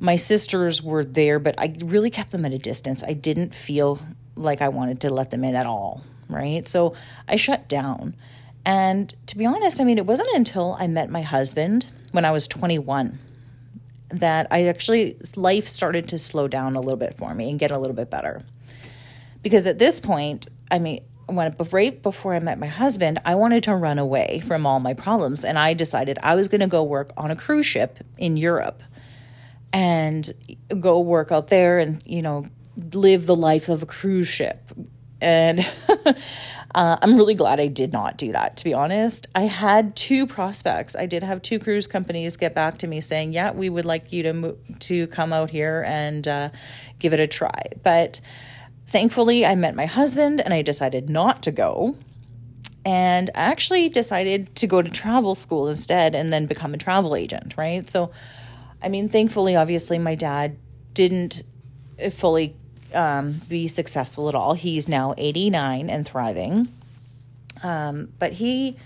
my 0.00 0.16
sisters 0.16 0.82
were 0.82 1.04
there 1.04 1.38
but 1.38 1.54
i 1.58 1.74
really 1.84 2.10
kept 2.10 2.30
them 2.30 2.44
at 2.44 2.52
a 2.52 2.58
distance 2.58 3.02
i 3.02 3.12
didn't 3.12 3.54
feel 3.54 3.98
like 4.34 4.62
i 4.62 4.68
wanted 4.68 5.00
to 5.00 5.10
let 5.10 5.30
them 5.30 5.44
in 5.44 5.54
at 5.54 5.66
all 5.66 6.02
right? 6.28 6.66
So 6.68 6.94
I 7.28 7.36
shut 7.36 7.68
down. 7.68 8.14
And 8.64 9.14
to 9.26 9.38
be 9.38 9.46
honest, 9.46 9.80
I 9.80 9.84
mean, 9.84 9.98
it 9.98 10.06
wasn't 10.06 10.28
until 10.34 10.76
I 10.78 10.86
met 10.86 11.10
my 11.10 11.22
husband 11.22 11.86
when 12.12 12.24
I 12.24 12.32
was 12.32 12.48
21 12.48 13.18
that 14.10 14.46
I 14.50 14.66
actually, 14.66 15.16
life 15.34 15.68
started 15.68 16.08
to 16.08 16.18
slow 16.18 16.48
down 16.48 16.76
a 16.76 16.80
little 16.80 16.98
bit 16.98 17.16
for 17.16 17.34
me 17.34 17.50
and 17.50 17.58
get 17.58 17.70
a 17.70 17.78
little 17.78 17.96
bit 17.96 18.10
better. 18.10 18.40
Because 19.42 19.66
at 19.66 19.78
this 19.78 20.00
point, 20.00 20.48
I 20.70 20.78
mean, 20.78 21.04
when 21.26 21.54
right 21.72 22.02
before 22.02 22.34
I 22.34 22.38
met 22.38 22.58
my 22.58 22.68
husband, 22.68 23.20
I 23.24 23.34
wanted 23.34 23.64
to 23.64 23.74
run 23.74 23.98
away 23.98 24.40
from 24.46 24.64
all 24.64 24.78
my 24.78 24.94
problems, 24.94 25.44
and 25.44 25.58
I 25.58 25.74
decided 25.74 26.18
I 26.22 26.36
was 26.36 26.48
going 26.48 26.60
to 26.60 26.68
go 26.68 26.84
work 26.84 27.12
on 27.16 27.30
a 27.30 27.36
cruise 27.36 27.66
ship 27.66 27.98
in 28.16 28.36
Europe. 28.36 28.82
and 29.72 30.32
go 30.80 31.00
work 31.00 31.30
out 31.30 31.48
there 31.48 31.78
and, 31.78 32.02
you 32.06 32.22
know, 32.22 32.46
live 32.94 33.26
the 33.26 33.36
life 33.36 33.68
of 33.68 33.82
a 33.82 33.86
cruise 33.86 34.26
ship. 34.26 34.72
And 35.20 35.60
uh, 36.74 36.96
I'm 37.00 37.16
really 37.16 37.34
glad 37.34 37.58
I 37.58 37.68
did 37.68 37.92
not 37.92 38.18
do 38.18 38.32
that, 38.32 38.56
to 38.58 38.64
be 38.64 38.74
honest. 38.74 39.26
I 39.34 39.42
had 39.42 39.96
two 39.96 40.26
prospects. 40.26 40.94
I 40.94 41.06
did 41.06 41.22
have 41.22 41.42
two 41.42 41.58
cruise 41.58 41.86
companies 41.86 42.36
get 42.36 42.54
back 42.54 42.78
to 42.78 42.86
me 42.86 43.00
saying, 43.00 43.32
yeah, 43.32 43.52
we 43.52 43.68
would 43.68 43.84
like 43.84 44.12
you 44.12 44.22
to, 44.24 44.32
mo- 44.32 44.56
to 44.80 45.06
come 45.08 45.32
out 45.32 45.50
here 45.50 45.84
and 45.86 46.26
uh, 46.28 46.50
give 46.98 47.12
it 47.12 47.20
a 47.20 47.26
try. 47.26 47.62
But 47.82 48.20
thankfully, 48.86 49.46
I 49.46 49.54
met 49.54 49.74
my 49.74 49.86
husband 49.86 50.40
and 50.40 50.52
I 50.52 50.62
decided 50.62 51.08
not 51.08 51.42
to 51.44 51.50
go 51.50 51.96
and 52.86 53.30
I 53.34 53.40
actually 53.40 53.88
decided 53.88 54.54
to 54.54 54.68
go 54.68 54.80
to 54.80 54.88
travel 54.88 55.34
school 55.34 55.66
instead 55.66 56.14
and 56.14 56.32
then 56.32 56.46
become 56.46 56.72
a 56.72 56.78
travel 56.78 57.16
agent, 57.16 57.56
right? 57.56 57.90
So, 57.90 58.12
I 58.80 58.88
mean, 58.88 59.08
thankfully, 59.08 59.56
obviously, 59.56 59.98
my 59.98 60.14
dad 60.14 60.56
didn't 60.94 61.42
fully 62.12 62.54
um, 62.94 63.40
be 63.48 63.68
successful 63.68 64.28
at 64.28 64.34
all. 64.34 64.54
He's 64.54 64.88
now 64.88 65.14
89 65.16 65.90
and 65.90 66.06
thriving. 66.06 66.68
Um, 67.62 68.12
but 68.18 68.32
he 68.32 68.76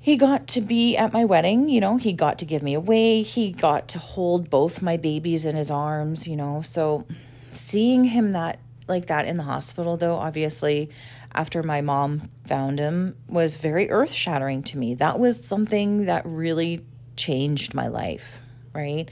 he 0.00 0.18
got 0.18 0.46
to 0.48 0.60
be 0.60 0.98
at 0.98 1.14
my 1.14 1.24
wedding, 1.24 1.70
you 1.70 1.80
know, 1.80 1.96
he 1.96 2.12
got 2.12 2.38
to 2.40 2.44
give 2.44 2.62
me 2.62 2.74
away. 2.74 3.22
He 3.22 3.52
got 3.52 3.88
to 3.88 3.98
hold 3.98 4.50
both 4.50 4.82
my 4.82 4.98
babies 4.98 5.46
in 5.46 5.56
his 5.56 5.70
arms, 5.70 6.28
you 6.28 6.36
know. 6.36 6.60
So 6.60 7.06
seeing 7.50 8.04
him 8.04 8.32
that 8.32 8.58
like 8.86 9.06
that 9.06 9.26
in 9.26 9.38
the 9.38 9.44
hospital 9.44 9.96
though, 9.96 10.16
obviously 10.16 10.90
after 11.34 11.62
my 11.62 11.80
mom 11.80 12.28
found 12.46 12.78
him 12.78 13.16
was 13.28 13.56
very 13.56 13.90
earth 13.90 14.12
shattering 14.12 14.62
to 14.64 14.78
me. 14.78 14.94
That 14.94 15.18
was 15.18 15.42
something 15.42 16.04
that 16.04 16.22
really 16.26 16.84
changed 17.16 17.74
my 17.74 17.88
life, 17.88 18.42
right? 18.74 19.08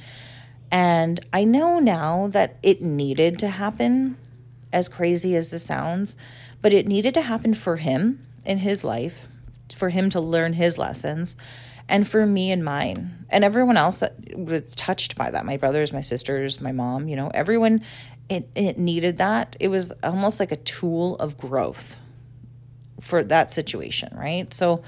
And 0.72 1.20
I 1.35 1.44
know 1.44 1.78
now 1.78 2.28
that 2.28 2.56
it 2.62 2.80
needed 2.80 3.38
to 3.40 3.48
happen, 3.48 4.16
as 4.72 4.88
crazy 4.88 5.37
as 5.37 5.50
this 5.50 5.62
sounds, 5.62 6.16
but 6.62 6.72
it 6.72 6.88
needed 6.88 7.12
to 7.14 7.20
happen 7.20 7.52
for 7.52 7.76
him 7.76 8.26
in 8.46 8.58
his 8.58 8.82
life, 8.82 9.28
for 9.76 9.90
him 9.90 10.08
to 10.11 10.20
learn 10.20 10.54
his 10.54 10.78
lessons, 10.78 11.37
and 11.88 12.08
for 12.08 12.24
me 12.24 12.50
and 12.50 12.64
mine, 12.64 13.26
and 13.28 13.44
everyone 13.44 13.76
else 13.76 14.00
that 14.00 14.14
was 14.35 14.74
touched 14.74 15.14
by 15.14 15.30
that 15.30 15.44
my 15.44 15.58
brothers, 15.58 15.92
my 15.92 16.00
sisters, 16.00 16.62
my 16.62 16.72
mom, 16.72 17.06
you 17.06 17.16
know, 17.16 17.30
everyone, 17.35 17.82
it, 18.30 18.48
it 18.54 18.78
needed 18.78 19.18
that. 19.18 19.56
It 19.61 19.68
was 19.68 19.92
almost 20.02 20.40
like 20.40 20.52
a 20.52 20.56
tool 20.56 21.16
of 21.16 21.37
growth 21.37 22.00
for 23.00 23.22
that 23.24 23.52
situation, 23.52 24.16
right? 24.16 24.52
So, 24.54 24.82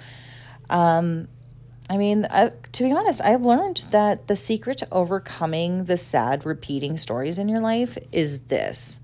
um, 0.71 1.29
I 1.91 1.99
mean, 1.99 2.27
I, 2.31 2.51
to 2.73 2.85
be 2.85 2.93
honest, 2.93 3.21
I've 3.23 3.45
learned 3.45 3.87
that 3.91 4.27
the 4.27 4.37
secret 4.37 4.79
to 4.79 4.89
overcoming 4.91 5.85
the 5.85 5.97
sad 5.97 6.47
repeating 6.47 6.97
stories 6.97 7.39
in 7.39 7.49
your 7.49 7.61
life 7.61 7.99
is 8.11 8.41
this 8.41 9.01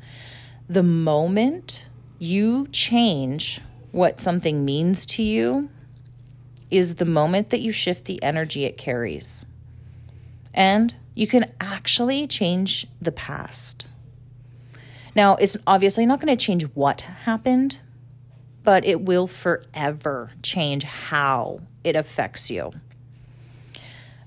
the 0.68 0.82
moment 0.82 1.88
you 2.18 2.68
change 2.68 3.60
what 3.90 4.20
something 4.20 4.64
means 4.64 5.04
to 5.04 5.22
you 5.22 5.68
is 6.70 6.96
the 6.96 7.04
moment 7.04 7.50
that 7.50 7.60
you 7.60 7.72
shift 7.72 8.04
the 8.04 8.22
energy 8.22 8.64
it 8.64 8.78
carries. 8.78 9.44
And 10.54 10.94
you 11.14 11.26
can 11.26 11.52
actually 11.60 12.26
change 12.26 12.86
the 13.02 13.12
past. 13.12 13.88
Now, 15.16 15.34
it's 15.36 15.56
obviously 15.66 16.06
not 16.06 16.20
going 16.20 16.36
to 16.36 16.44
change 16.44 16.62
what 16.74 17.00
happened, 17.00 17.80
but 18.64 18.84
it 18.84 19.00
will 19.00 19.26
forever 19.26 20.30
change 20.42 20.84
how 20.84 21.60
it 21.84 21.96
affects 21.96 22.50
you. 22.50 22.72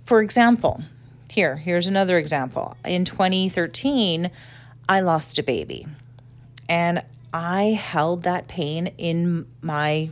For 0.06 0.22
example, 0.22 0.84
here, 1.30 1.56
here's 1.56 1.88
another 1.88 2.18
example. 2.18 2.76
In 2.86 3.06
2013, 3.06 4.30
I 4.88 5.00
lost 5.00 5.40
a 5.40 5.44
baby. 5.44 5.88
And 6.70 7.04
I 7.34 7.80
held 7.80 8.24
that 8.24 8.48
pain 8.48 8.88
in 8.98 9.48
my 9.62 10.12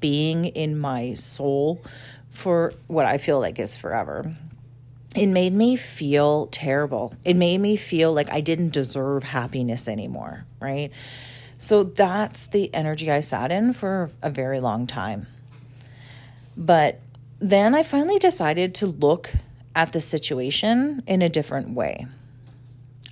being, 0.00 0.46
in 0.46 0.78
my 0.78 1.14
soul, 1.14 1.82
for 2.30 2.72
what 2.86 3.06
I 3.06 3.18
feel 3.18 3.40
like 3.40 3.58
is 3.58 3.76
forever. 3.76 4.34
It 5.14 5.26
made 5.26 5.52
me 5.52 5.76
feel 5.76 6.46
terrible. 6.46 7.14
It 7.24 7.34
made 7.34 7.58
me 7.58 7.76
feel 7.76 8.12
like 8.12 8.30
I 8.30 8.40
didn't 8.40 8.72
deserve 8.72 9.24
happiness 9.24 9.88
anymore, 9.88 10.44
right? 10.60 10.92
So 11.60 11.84
that's 11.84 12.46
the 12.46 12.74
energy 12.74 13.10
I 13.10 13.20
sat 13.20 13.52
in 13.52 13.74
for 13.74 14.10
a 14.22 14.30
very 14.30 14.60
long 14.60 14.86
time. 14.86 15.26
But 16.56 17.00
then 17.38 17.74
I 17.74 17.82
finally 17.82 18.16
decided 18.16 18.74
to 18.76 18.86
look 18.86 19.30
at 19.76 19.92
the 19.92 20.00
situation 20.00 21.02
in 21.06 21.20
a 21.20 21.28
different 21.28 21.74
way. 21.74 22.06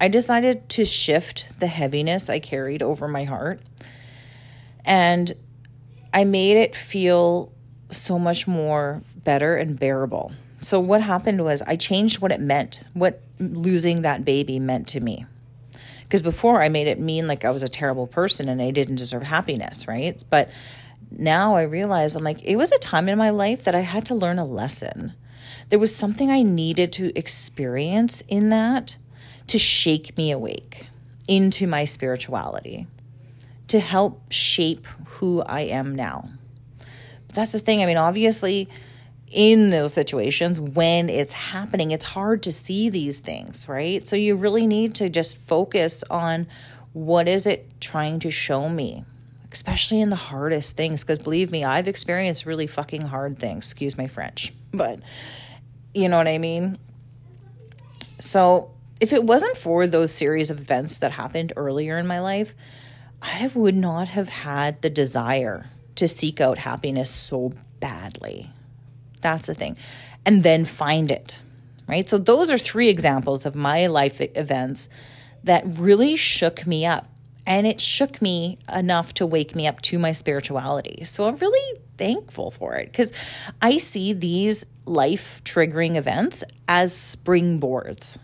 I 0.01 0.09
decided 0.09 0.67
to 0.71 0.87
shift 0.87 1.61
the 1.61 1.67
heaviness 1.67 2.31
I 2.31 2.39
carried 2.39 2.83
over 2.83 3.07
my 3.07 3.25
heart 3.25 3.61
and 4.83 5.31
I 6.15 6.25
made 6.25 6.57
it 6.57 6.75
feel 6.75 7.53
so 7.91 8.19
much 8.19 8.49
more 8.49 9.03
better 9.25 9.57
and 9.57 9.79
bearable. 9.79 10.33
So, 10.63 10.81
what 10.81 11.03
happened 11.03 11.45
was 11.45 11.61
I 11.61 11.77
changed 11.77 12.23
what 12.23 12.33
it 12.33 12.41
meant, 12.41 12.83
what 12.95 13.21
losing 13.39 14.03
that 14.03 14.25
baby 14.25 14.59
meant 14.59 14.89
to 14.89 15.01
me. 15.01 15.27
Because 16.09 16.23
before 16.23 16.63
I 16.63 16.71
made 16.71 16.87
it 16.87 16.99
mean 16.99 17.27
like 17.27 17.45
I 17.45 17.51
was 17.51 17.63
a 17.63 17.69
terrible 17.69 18.07
person 18.07 18.49
and 18.49 18.63
I 18.63 18.71
didn't 18.71 18.97
deserve 18.97 19.23
happiness, 19.23 19.87
right? 19.87 20.25
But 20.31 20.49
now 21.11 21.57
I 21.57 21.65
realize 21.65 22.17
I'm 22.17 22.25
like, 22.25 22.43
it 22.43 22.57
was 22.57 22.73
a 22.73 22.79
time 22.79 23.11
in 23.11 23.19
my 23.19 23.29
life 23.29 23.65
that 23.65 23.75
I 23.75 23.81
had 23.81 24.07
to 24.07 24.15
learn 24.15 24.39
a 24.39 24.45
lesson. 24.45 25.13
There 25.69 25.79
was 25.79 25.95
something 25.95 26.31
I 26.31 26.43
needed 26.43 26.93
to 26.95 27.17
experience 27.17 28.23
in 28.23 28.49
that 28.49 28.97
to 29.49 29.59
shake 29.59 30.17
me 30.17 30.31
awake 30.31 30.87
into 31.27 31.67
my 31.67 31.85
spirituality, 31.85 32.87
to 33.69 33.79
help 33.79 34.33
shape 34.33 34.87
who 35.07 35.43
I 35.43 35.61
am 35.61 35.95
now. 35.95 36.31
But 37.27 37.37
that's 37.37 37.53
the 37.53 37.59
thing. 37.59 37.83
I 37.83 37.87
mean, 37.87 37.99
obviously, 37.99 38.71
in 39.31 39.71
those 39.71 39.93
situations 39.93 40.59
when 40.59 41.09
it's 41.09 41.33
happening 41.33 41.91
it's 41.91 42.05
hard 42.05 42.43
to 42.43 42.53
see 42.53 42.89
these 42.89 43.21
things 43.21 43.69
right? 43.69 44.07
So 44.07 44.17
you 44.17 44.37
really 44.37 44.67
need 44.67 44.95
to 44.97 45.09
just 45.09 45.37
focus 45.39 46.05
on 46.11 46.47
what 46.93 47.29
is 47.29 47.47
it 47.47 47.69
trying 47.81 48.19
to 48.21 48.31
show 48.31 48.69
me 48.69 49.05
especially 49.53 50.01
in 50.01 50.11
the 50.11 50.17
hardest 50.17 50.77
things 50.77 51.03
because 51.03 51.19
believe 51.19 51.51
me 51.51 51.65
i've 51.65 51.89
experienced 51.89 52.45
really 52.45 52.67
fucking 52.67 53.03
hard 53.03 53.39
things 53.39 53.67
excuse 53.67 53.97
my 53.97 54.07
french 54.07 54.53
but 54.73 55.01
you 55.95 56.09
know 56.09 56.19
what 56.19 56.29
i 56.29 56.39
mean? 56.39 56.79
So 58.21 58.73
if 59.01 59.13
it 59.13 59.25
wasn't 59.25 59.57
for 59.57 59.87
those 59.87 60.13
series 60.13 60.51
of 60.51 60.61
events 60.61 60.99
that 60.99 61.13
happened 61.13 61.53
earlier 61.57 61.99
in 61.99 62.07
my 62.07 62.21
life 62.21 62.55
i 63.23 63.51
would 63.55 63.77
not 63.77 64.09
have 64.09 64.29
had 64.29 64.81
the 64.83 64.91
desire 64.91 65.67
to 65.95 66.09
seek 66.09 66.41
out 66.41 66.59
happiness 66.59 67.11
so 67.11 67.53
badly 67.81 68.51
that's 69.21 69.47
the 69.47 69.55
thing. 69.55 69.77
And 70.25 70.43
then 70.43 70.65
find 70.65 71.11
it, 71.11 71.41
right? 71.87 72.09
So, 72.09 72.19
those 72.19 72.51
are 72.51 72.59
three 72.59 72.89
examples 72.89 73.47
of 73.47 73.55
my 73.55 73.87
life 73.87 74.21
events 74.21 74.89
that 75.45 75.65
really 75.67 76.17
shook 76.17 76.67
me 76.67 76.87
up. 76.87 77.09
And 77.47 77.67
it 77.67 77.81
shook 77.81 78.21
me 78.21 78.59
enough 78.73 79.15
to 79.15 79.27
wake 79.27 79.55
me 79.55 79.67
up 79.67 79.81
to 79.83 79.99
my 79.99 80.13
spirituality. 80.13 81.05
So, 81.05 81.27
I'm 81.27 81.37
really 81.37 81.81
thankful 81.97 82.51
for 82.51 82.75
it 82.75 82.87
because 82.93 83.13
I 83.61 83.79
see 83.79 84.13
these 84.13 84.65
life 84.87 85.43
triggering 85.45 85.97
events 85.97 86.45
as 86.67 86.93
springboards. 86.93 88.19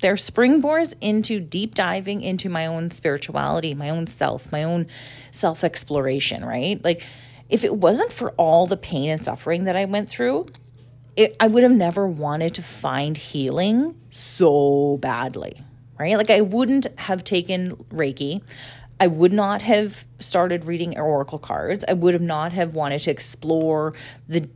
They're 0.00 0.16
springboards 0.16 0.94
into 1.00 1.40
deep 1.40 1.74
diving 1.74 2.20
into 2.20 2.50
my 2.50 2.66
own 2.66 2.90
spirituality, 2.90 3.74
my 3.74 3.88
own 3.88 4.06
self, 4.06 4.52
my 4.52 4.64
own 4.64 4.86
self 5.30 5.64
exploration, 5.64 6.44
right? 6.44 6.82
Like, 6.84 7.02
if 7.48 7.64
it 7.64 7.74
wasn't 7.74 8.12
for 8.12 8.30
all 8.32 8.66
the 8.66 8.76
pain 8.76 9.10
and 9.10 9.22
suffering 9.22 9.64
that 9.64 9.76
I 9.76 9.84
went 9.84 10.08
through, 10.08 10.46
it, 11.16 11.36
I 11.38 11.46
would 11.46 11.62
have 11.62 11.72
never 11.72 12.06
wanted 12.06 12.54
to 12.54 12.62
find 12.62 13.16
healing 13.16 14.00
so 14.10 14.98
badly, 14.98 15.60
right? 15.98 16.16
Like 16.16 16.30
I 16.30 16.40
wouldn't 16.40 16.86
have 16.98 17.24
taken 17.24 17.76
Reiki. 17.92 18.42
I 18.98 19.06
would 19.06 19.32
not 19.32 19.62
have 19.62 20.04
started 20.18 20.64
reading 20.64 20.98
oracle 20.98 21.38
cards. 21.38 21.84
I 21.86 21.92
would 21.92 22.14
have 22.14 22.22
not 22.22 22.52
have 22.52 22.74
wanted 22.74 23.00
to 23.02 23.10
explore 23.10 23.94
the 24.28 24.48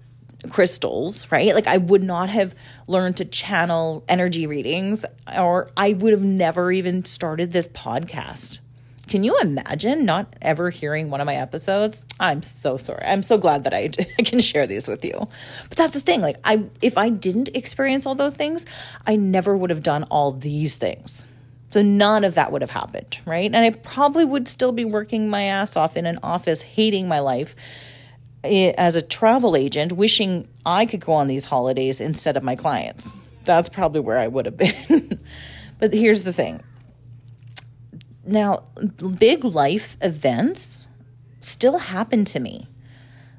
crystals, 0.50 1.30
right? 1.32 1.54
Like 1.54 1.66
I 1.66 1.78
would 1.78 2.02
not 2.02 2.28
have 2.28 2.54
learned 2.86 3.16
to 3.18 3.24
channel 3.24 4.04
energy 4.08 4.46
readings 4.46 5.04
or 5.36 5.70
I 5.76 5.94
would 5.94 6.12
have 6.12 6.22
never 6.22 6.70
even 6.70 7.04
started 7.04 7.52
this 7.52 7.68
podcast. 7.68 8.60
Can 9.08 9.24
you 9.24 9.38
imagine 9.40 10.04
not 10.04 10.36
ever 10.42 10.70
hearing 10.70 11.10
one 11.10 11.20
of 11.20 11.26
my 11.26 11.36
episodes? 11.36 12.04
I'm 12.20 12.42
so 12.42 12.76
sorry. 12.76 13.04
I'm 13.04 13.22
so 13.22 13.38
glad 13.38 13.64
that 13.64 13.74
I, 13.74 13.90
I 14.18 14.22
can 14.22 14.40
share 14.40 14.66
these 14.66 14.86
with 14.86 15.04
you. 15.04 15.28
But 15.68 15.78
that's 15.78 15.94
the 15.94 16.00
thing. 16.00 16.20
Like 16.20 16.36
I 16.44 16.64
if 16.82 16.98
I 16.98 17.08
didn't 17.08 17.50
experience 17.54 18.06
all 18.06 18.14
those 18.14 18.34
things, 18.34 18.64
I 19.06 19.16
never 19.16 19.56
would 19.56 19.70
have 19.70 19.82
done 19.82 20.04
all 20.04 20.32
these 20.32 20.76
things. 20.76 21.26
So 21.70 21.82
none 21.82 22.24
of 22.24 22.34
that 22.36 22.50
would 22.50 22.62
have 22.62 22.70
happened, 22.70 23.18
right? 23.26 23.44
And 23.44 23.56
I 23.56 23.70
probably 23.70 24.24
would 24.24 24.48
still 24.48 24.72
be 24.72 24.84
working 24.84 25.28
my 25.28 25.44
ass 25.44 25.76
off 25.76 25.96
in 25.96 26.06
an 26.06 26.18
office, 26.22 26.62
hating 26.62 27.08
my 27.08 27.20
life 27.20 27.54
eh, 28.42 28.72
as 28.78 28.96
a 28.96 29.02
travel 29.02 29.54
agent, 29.54 29.92
wishing 29.92 30.48
I 30.64 30.86
could 30.86 31.00
go 31.00 31.12
on 31.12 31.28
these 31.28 31.44
holidays 31.44 32.00
instead 32.00 32.36
of 32.36 32.42
my 32.42 32.56
clients. 32.56 33.14
that's 33.44 33.68
probably 33.68 34.00
where 34.00 34.18
I 34.18 34.28
would 34.28 34.46
have 34.46 34.56
been. 34.56 35.20
but 35.78 35.92
here's 35.92 36.22
the 36.22 36.32
thing. 36.32 36.62
Now, 38.28 38.64
big 39.18 39.42
life 39.42 39.96
events 40.02 40.86
still 41.40 41.78
happen 41.78 42.24
to 42.26 42.40
me. 42.40 42.68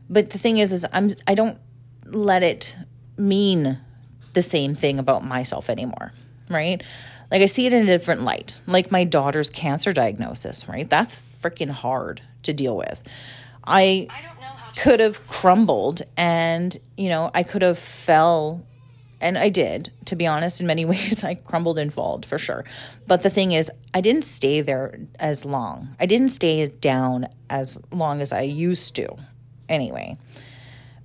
But 0.10 0.32
the 0.32 0.40
thing 0.40 0.58
is 0.58 0.74
is 0.74 0.86
I'm 0.92 1.12
I 1.28 1.36
don't 1.36 1.60
let 2.06 2.42
it 2.42 2.76
mean 3.18 3.80
the 4.34 4.42
same 4.42 4.74
thing 4.74 4.98
about 4.98 5.24
myself 5.24 5.70
anymore, 5.70 6.12
right? 6.50 6.82
Like 7.30 7.44
I 7.44 7.46
see 7.46 7.68
it 7.68 7.74
in 7.74 7.84
a 7.84 7.86
different 7.86 8.24
light. 8.24 8.60
Like 8.66 8.92
my 8.92 9.04
daughter's 9.04 9.52
cancer 9.52 9.94
diagnosis, 9.94 10.68
right? 10.68 10.90
That's 10.90 11.16
freaking 11.16 11.70
hard 11.70 12.22
to 12.44 12.54
deal 12.54 12.76
with. 12.76 13.02
I, 13.64 14.08
I 14.10 14.72
could 14.76 15.00
have 15.00 15.26
crumbled 15.28 16.02
and, 16.18 16.76
you 16.98 17.10
know, 17.10 17.30
I 17.34 17.44
could 17.44 17.62
have 17.62 17.78
fell 17.78 18.66
and 19.22 19.38
I 19.38 19.50
did, 19.50 19.92
to 20.06 20.16
be 20.16 20.26
honest, 20.28 20.62
in 20.62 20.68
many 20.68 20.86
ways, 20.94 21.24
I 21.24 21.36
crumbled 21.36 21.78
and 21.78 21.94
falled 21.94 22.26
for 22.26 22.38
sure. 22.38 22.66
But 23.08 23.24
the 23.24 23.30
thing 23.30 23.52
is, 23.52 23.72
I 23.94 24.02
didn't 24.02 24.24
stay 24.24 24.62
there 24.62 25.00
as 25.20 25.46
long. 25.46 25.96
I 26.00 26.06
didn't 26.06 26.30
stay 26.30 26.66
down 26.66 27.28
as 27.50 27.82
long 27.92 28.22
as 28.22 28.32
I 28.32 28.42
used 28.42 28.96
to, 28.96 29.16
anyway. 29.68 30.18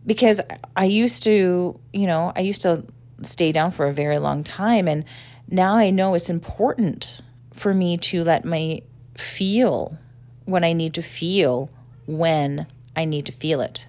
Because 0.07 0.41
I 0.77 0.85
used 0.85 1.23
to, 1.25 1.81
you 1.93 2.07
know, 2.07 2.33
I 2.37 2.41
used 2.41 2.63
to 2.63 2.85
stay 3.23 3.53
down 3.53 3.71
for 3.71 3.87
a 3.87 3.93
very 3.93 4.19
long 4.19 4.45
time. 4.45 4.87
And 4.87 5.05
now 5.49 5.77
I 5.77 5.91
know 5.91 6.15
it's 6.15 6.31
important 6.31 7.21
for 7.53 7.73
me 7.73 7.97
to 7.97 8.25
let 8.25 8.45
me 8.45 8.83
feel 9.17 9.97
what 10.45 10.65
I 10.65 10.73
need 10.73 10.95
to 10.95 11.03
feel 11.03 11.71
when 12.07 12.67
I 12.95 13.05
need 13.05 13.27
to 13.27 13.33
feel 13.33 13.61
it. 13.61 13.87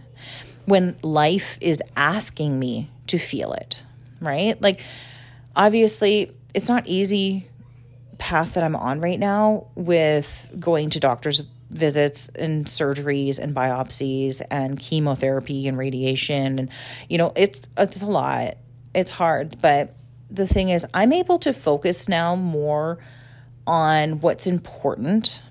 When 0.65 0.97
life 1.01 1.57
is 1.61 1.81
asking 1.95 2.57
me 2.57 2.89
to 3.07 3.17
feel 3.17 3.53
it, 3.53 3.83
right? 4.21 4.59
Like, 4.61 4.81
obviously, 5.55 6.31
it's 6.53 6.69
not 6.69 6.87
easy 6.87 7.47
path 8.17 8.53
that 8.53 8.63
I'm 8.63 8.75
on 8.75 9.01
right 9.01 9.19
now 9.19 9.67
with 9.75 10.49
going 10.59 10.91
to 10.91 10.99
doctor's 10.99 11.41
visits 11.69 12.29
and 12.29 12.65
surgeries 12.65 13.39
and 13.39 13.53
biopsies 13.55 14.41
and 14.49 14.79
chemotherapy 14.79 15.67
and 15.67 15.77
radiation 15.77 16.59
and 16.59 16.69
you 17.09 17.17
know 17.17 17.33
it's 17.35 17.67
it's 17.75 18.03
a 18.03 18.05
lot 18.05 18.55
it's 18.93 19.09
hard 19.09 19.59
but 19.61 19.95
the 20.29 20.47
thing 20.47 20.69
is 20.69 20.85
I'm 20.93 21.11
able 21.11 21.39
to 21.39 21.51
focus 21.51 22.07
now 22.07 22.35
more 22.35 22.99
on 23.67 24.21
what's 24.21 24.47
important 24.47 25.41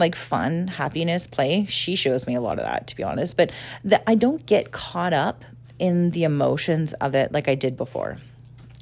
like 0.00 0.16
fun, 0.16 0.66
happiness, 0.66 1.26
play. 1.26 1.66
She 1.66 1.94
shows 1.94 2.26
me 2.26 2.34
a 2.34 2.40
lot 2.40 2.58
of 2.58 2.64
that, 2.64 2.88
to 2.88 2.96
be 2.96 3.04
honest. 3.04 3.36
But 3.36 3.52
that 3.84 4.02
I 4.06 4.14
don't 4.16 4.44
get 4.46 4.72
caught 4.72 5.12
up 5.12 5.44
in 5.80 6.10
the 6.10 6.22
emotions 6.24 6.92
of 6.92 7.14
it 7.16 7.32
like 7.32 7.48
I 7.48 7.56
did 7.56 7.76
before, 7.76 8.18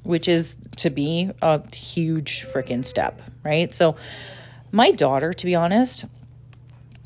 which 0.03 0.29
is 0.29 0.57
to 0.77 0.91
be 0.91 1.31
a 1.41 1.75
huge 1.75 2.45
freaking 2.45 2.85
step, 2.85 3.23
right? 3.43 3.75
So, 3.75 3.97
my 4.71 4.91
daughter, 4.91 5.33
to 5.33 5.47
be 5.47 5.55
honest, 5.55 6.05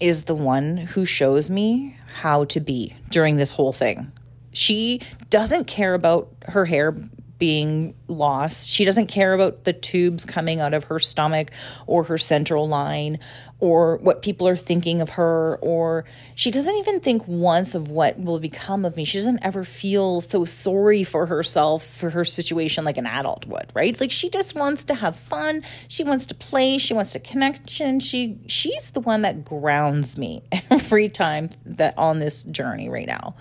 is 0.01 0.25
the 0.25 0.35
one 0.35 0.79
who 0.79 1.05
shows 1.05 1.49
me 1.49 1.97
how 2.15 2.45
to 2.47 2.59
be 2.59 2.97
during 3.11 3.37
this 3.37 3.53
whole 3.53 3.73
thing. 3.73 4.11
She 4.53 5.01
doesn't 5.31 5.67
care 5.67 5.95
about 5.95 6.29
her 6.49 6.65
hair 6.65 6.95
being 7.43 7.93
lost. 8.07 8.69
She 8.69 8.85
doesn't 8.85 9.09
care 9.09 9.35
about 9.35 9.65
the 9.65 9.73
tubes 9.73 10.25
coming 10.25 10.61
out 10.61 10.75
of 10.75 10.85
her 10.85 11.01
stomach 11.01 11.51
or 11.89 12.05
her 12.05 12.17
central 12.17 12.69
line 12.69 13.19
or 13.59 13.97
what 13.97 14.23
people 14.23 14.47
are 14.47 14.55
thinking 14.55 15.01
of 15.01 15.11
her, 15.11 15.59
or 15.61 16.05
she 16.37 16.53
doesn't 16.53 16.77
even 16.77 17.01
think 17.01 17.27
once 17.27 17.75
of 17.75 17.91
what 17.91 18.17
will 18.17 18.39
become 18.39 18.85
of 18.85 18.97
me. 18.97 19.05
She 19.05 19.19
doesn't 19.19 19.41
ever 19.43 19.65
feel 19.65 20.21
so 20.21 20.45
sorry 20.45 21.03
for 21.03 21.27
herself 21.27 21.85
for 21.85 22.11
her 22.11 22.25
situation 22.25 22.85
like 22.85 22.97
an 22.97 23.07
adult 23.07 23.45
would, 23.47 23.73
right? 23.75 24.01
Like 24.01 24.13
she 24.13 24.31
just 24.31 24.55
wants 24.55 24.85
to 24.85 24.95
have 24.95 25.17
fun. 25.17 25.65
She 25.89 26.05
wants 26.05 26.27
to 26.27 26.37
play. 26.37 26.79
She 26.79 26.95
wants 26.95 27.11
to 27.15 27.19
connection. 27.19 27.99
She 27.99 28.39
she's 28.47 28.93
the 28.93 29.01
one 29.01 29.23
that 29.23 29.45
grounds 29.45 30.17
me 30.17 30.45
every 30.71 31.09
time 31.09 31.51
that 31.67 31.99
on 31.99 32.21
this 32.21 32.45
journey 32.45 32.89
right 32.89 33.09
now. 33.09 33.35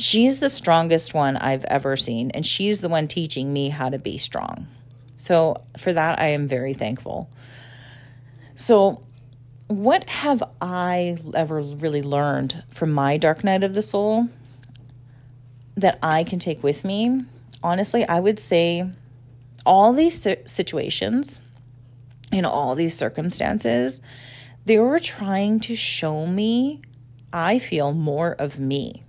She's 0.00 0.38
the 0.38 0.48
strongest 0.48 1.12
one 1.12 1.36
I've 1.36 1.64
ever 1.64 1.96
seen, 1.96 2.30
and 2.30 2.46
she's 2.46 2.80
the 2.80 2.88
one 2.88 3.08
teaching 3.08 3.52
me 3.52 3.68
how 3.68 3.88
to 3.88 3.98
be 3.98 4.16
strong. 4.16 4.68
So 5.16 5.64
for 5.76 5.92
that, 5.92 6.20
I 6.20 6.28
am 6.28 6.46
very 6.46 6.72
thankful. 6.72 7.28
So 8.54 9.02
what 9.66 10.08
have 10.08 10.44
I 10.60 11.16
ever 11.34 11.60
really 11.60 12.02
learned 12.02 12.62
from 12.70 12.92
my 12.92 13.16
dark 13.16 13.42
night 13.42 13.64
of 13.64 13.74
the 13.74 13.82
soul 13.82 14.28
that 15.74 15.98
I 16.00 16.22
can 16.22 16.38
take 16.38 16.62
with 16.62 16.84
me? 16.84 17.24
Honestly, 17.60 18.06
I 18.06 18.20
would 18.20 18.38
say 18.38 18.88
all 19.66 19.92
these 19.92 20.24
situations 20.46 21.40
in 22.30 22.44
all 22.44 22.76
these 22.76 22.96
circumstances, 22.96 24.00
they 24.64 24.78
were 24.78 25.00
trying 25.00 25.58
to 25.58 25.74
show 25.74 26.24
me, 26.24 26.82
I 27.32 27.58
feel, 27.58 27.92
more 27.92 28.30
of 28.38 28.60
me. 28.60 29.02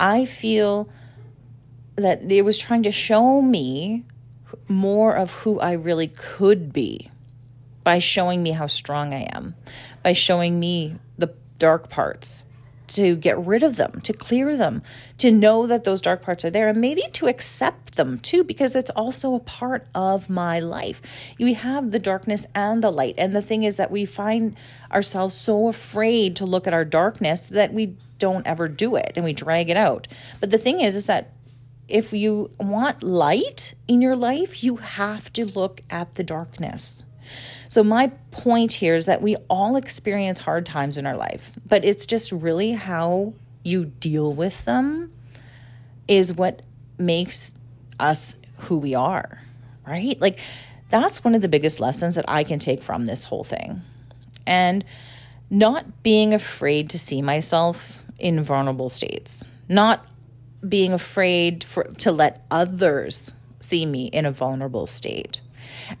I 0.00 0.24
feel 0.24 0.88
that 1.96 2.32
it 2.32 2.42
was 2.42 2.58
trying 2.58 2.84
to 2.84 2.90
show 2.90 3.42
me 3.42 4.04
more 4.66 5.14
of 5.14 5.30
who 5.30 5.60
I 5.60 5.72
really 5.72 6.08
could 6.08 6.72
be 6.72 7.10
by 7.84 7.98
showing 7.98 8.42
me 8.42 8.52
how 8.52 8.66
strong 8.66 9.12
I 9.12 9.28
am, 9.32 9.54
by 10.02 10.14
showing 10.14 10.58
me 10.58 10.96
the 11.18 11.34
dark 11.58 11.90
parts, 11.90 12.46
to 12.88 13.14
get 13.14 13.38
rid 13.38 13.62
of 13.62 13.76
them, 13.76 14.00
to 14.00 14.12
clear 14.12 14.56
them, 14.56 14.82
to 15.18 15.30
know 15.30 15.66
that 15.66 15.84
those 15.84 16.00
dark 16.00 16.22
parts 16.22 16.44
are 16.44 16.50
there, 16.50 16.68
and 16.68 16.80
maybe 16.80 17.02
to 17.12 17.28
accept 17.28 17.94
them 17.94 18.18
too, 18.18 18.42
because 18.42 18.74
it's 18.74 18.90
also 18.90 19.34
a 19.34 19.40
part 19.40 19.86
of 19.94 20.28
my 20.28 20.58
life. 20.58 21.00
We 21.38 21.54
have 21.54 21.90
the 21.90 22.00
darkness 22.00 22.46
and 22.54 22.82
the 22.82 22.90
light. 22.90 23.14
And 23.18 23.34
the 23.34 23.42
thing 23.42 23.62
is 23.62 23.76
that 23.76 23.90
we 23.90 24.06
find 24.06 24.56
ourselves 24.90 25.34
so 25.36 25.68
afraid 25.68 26.36
to 26.36 26.46
look 26.46 26.66
at 26.66 26.74
our 26.74 26.84
darkness 26.84 27.42
that 27.50 27.72
we 27.72 27.96
don't 28.20 28.46
ever 28.46 28.68
do 28.68 28.94
it 28.94 29.14
and 29.16 29.24
we 29.24 29.32
drag 29.32 29.68
it 29.68 29.76
out. 29.76 30.06
But 30.38 30.50
the 30.50 30.58
thing 30.58 30.80
is, 30.80 30.94
is 30.94 31.06
that 31.06 31.32
if 31.88 32.12
you 32.12 32.52
want 32.60 33.02
light 33.02 33.74
in 33.88 34.00
your 34.00 34.14
life, 34.14 34.62
you 34.62 34.76
have 34.76 35.32
to 35.32 35.44
look 35.44 35.80
at 35.90 36.14
the 36.14 36.22
darkness. 36.22 37.02
So, 37.68 37.82
my 37.82 38.08
point 38.30 38.72
here 38.72 38.94
is 38.94 39.06
that 39.06 39.22
we 39.22 39.36
all 39.48 39.76
experience 39.76 40.40
hard 40.40 40.66
times 40.66 40.98
in 40.98 41.06
our 41.06 41.16
life, 41.16 41.52
but 41.66 41.84
it's 41.84 42.06
just 42.06 42.32
really 42.32 42.72
how 42.72 43.34
you 43.62 43.84
deal 43.84 44.32
with 44.32 44.64
them 44.64 45.12
is 46.08 46.32
what 46.32 46.62
makes 46.98 47.52
us 48.00 48.36
who 48.58 48.78
we 48.78 48.94
are, 48.94 49.42
right? 49.86 50.20
Like, 50.20 50.40
that's 50.88 51.22
one 51.22 51.36
of 51.36 51.42
the 51.42 51.48
biggest 51.48 51.78
lessons 51.78 52.16
that 52.16 52.24
I 52.26 52.42
can 52.42 52.58
take 52.58 52.82
from 52.82 53.06
this 53.06 53.24
whole 53.24 53.44
thing. 53.44 53.82
And 54.46 54.84
not 55.50 56.02
being 56.02 56.34
afraid 56.34 56.90
to 56.90 56.98
see 56.98 57.22
myself 57.22 58.04
in 58.20 58.42
vulnerable 58.42 58.88
states, 58.88 59.44
not 59.68 60.06
being 60.66 60.92
afraid 60.92 61.64
for, 61.64 61.84
to 61.84 62.12
let 62.12 62.44
others 62.50 63.34
see 63.60 63.86
me 63.86 64.06
in 64.06 64.26
a 64.26 64.32
vulnerable 64.32 64.86
state. 64.86 65.40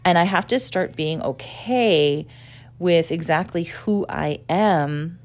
And 0.04 0.18
I 0.18 0.24
have 0.24 0.46
to 0.48 0.58
start 0.58 0.96
being 0.96 1.22
okay 1.22 2.26
with 2.78 3.12
exactly 3.12 3.64
who 3.64 4.06
I 4.08 4.40
am 4.48 5.18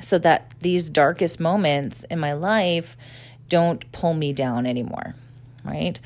so 0.00 0.18
that 0.18 0.52
these 0.60 0.88
darkest 0.88 1.40
moments 1.40 2.04
in 2.04 2.18
my 2.18 2.32
life 2.32 2.96
don't 3.48 3.90
pull 3.92 4.14
me 4.14 4.32
down 4.32 4.66
anymore. 4.66 5.14
Right 5.64 5.98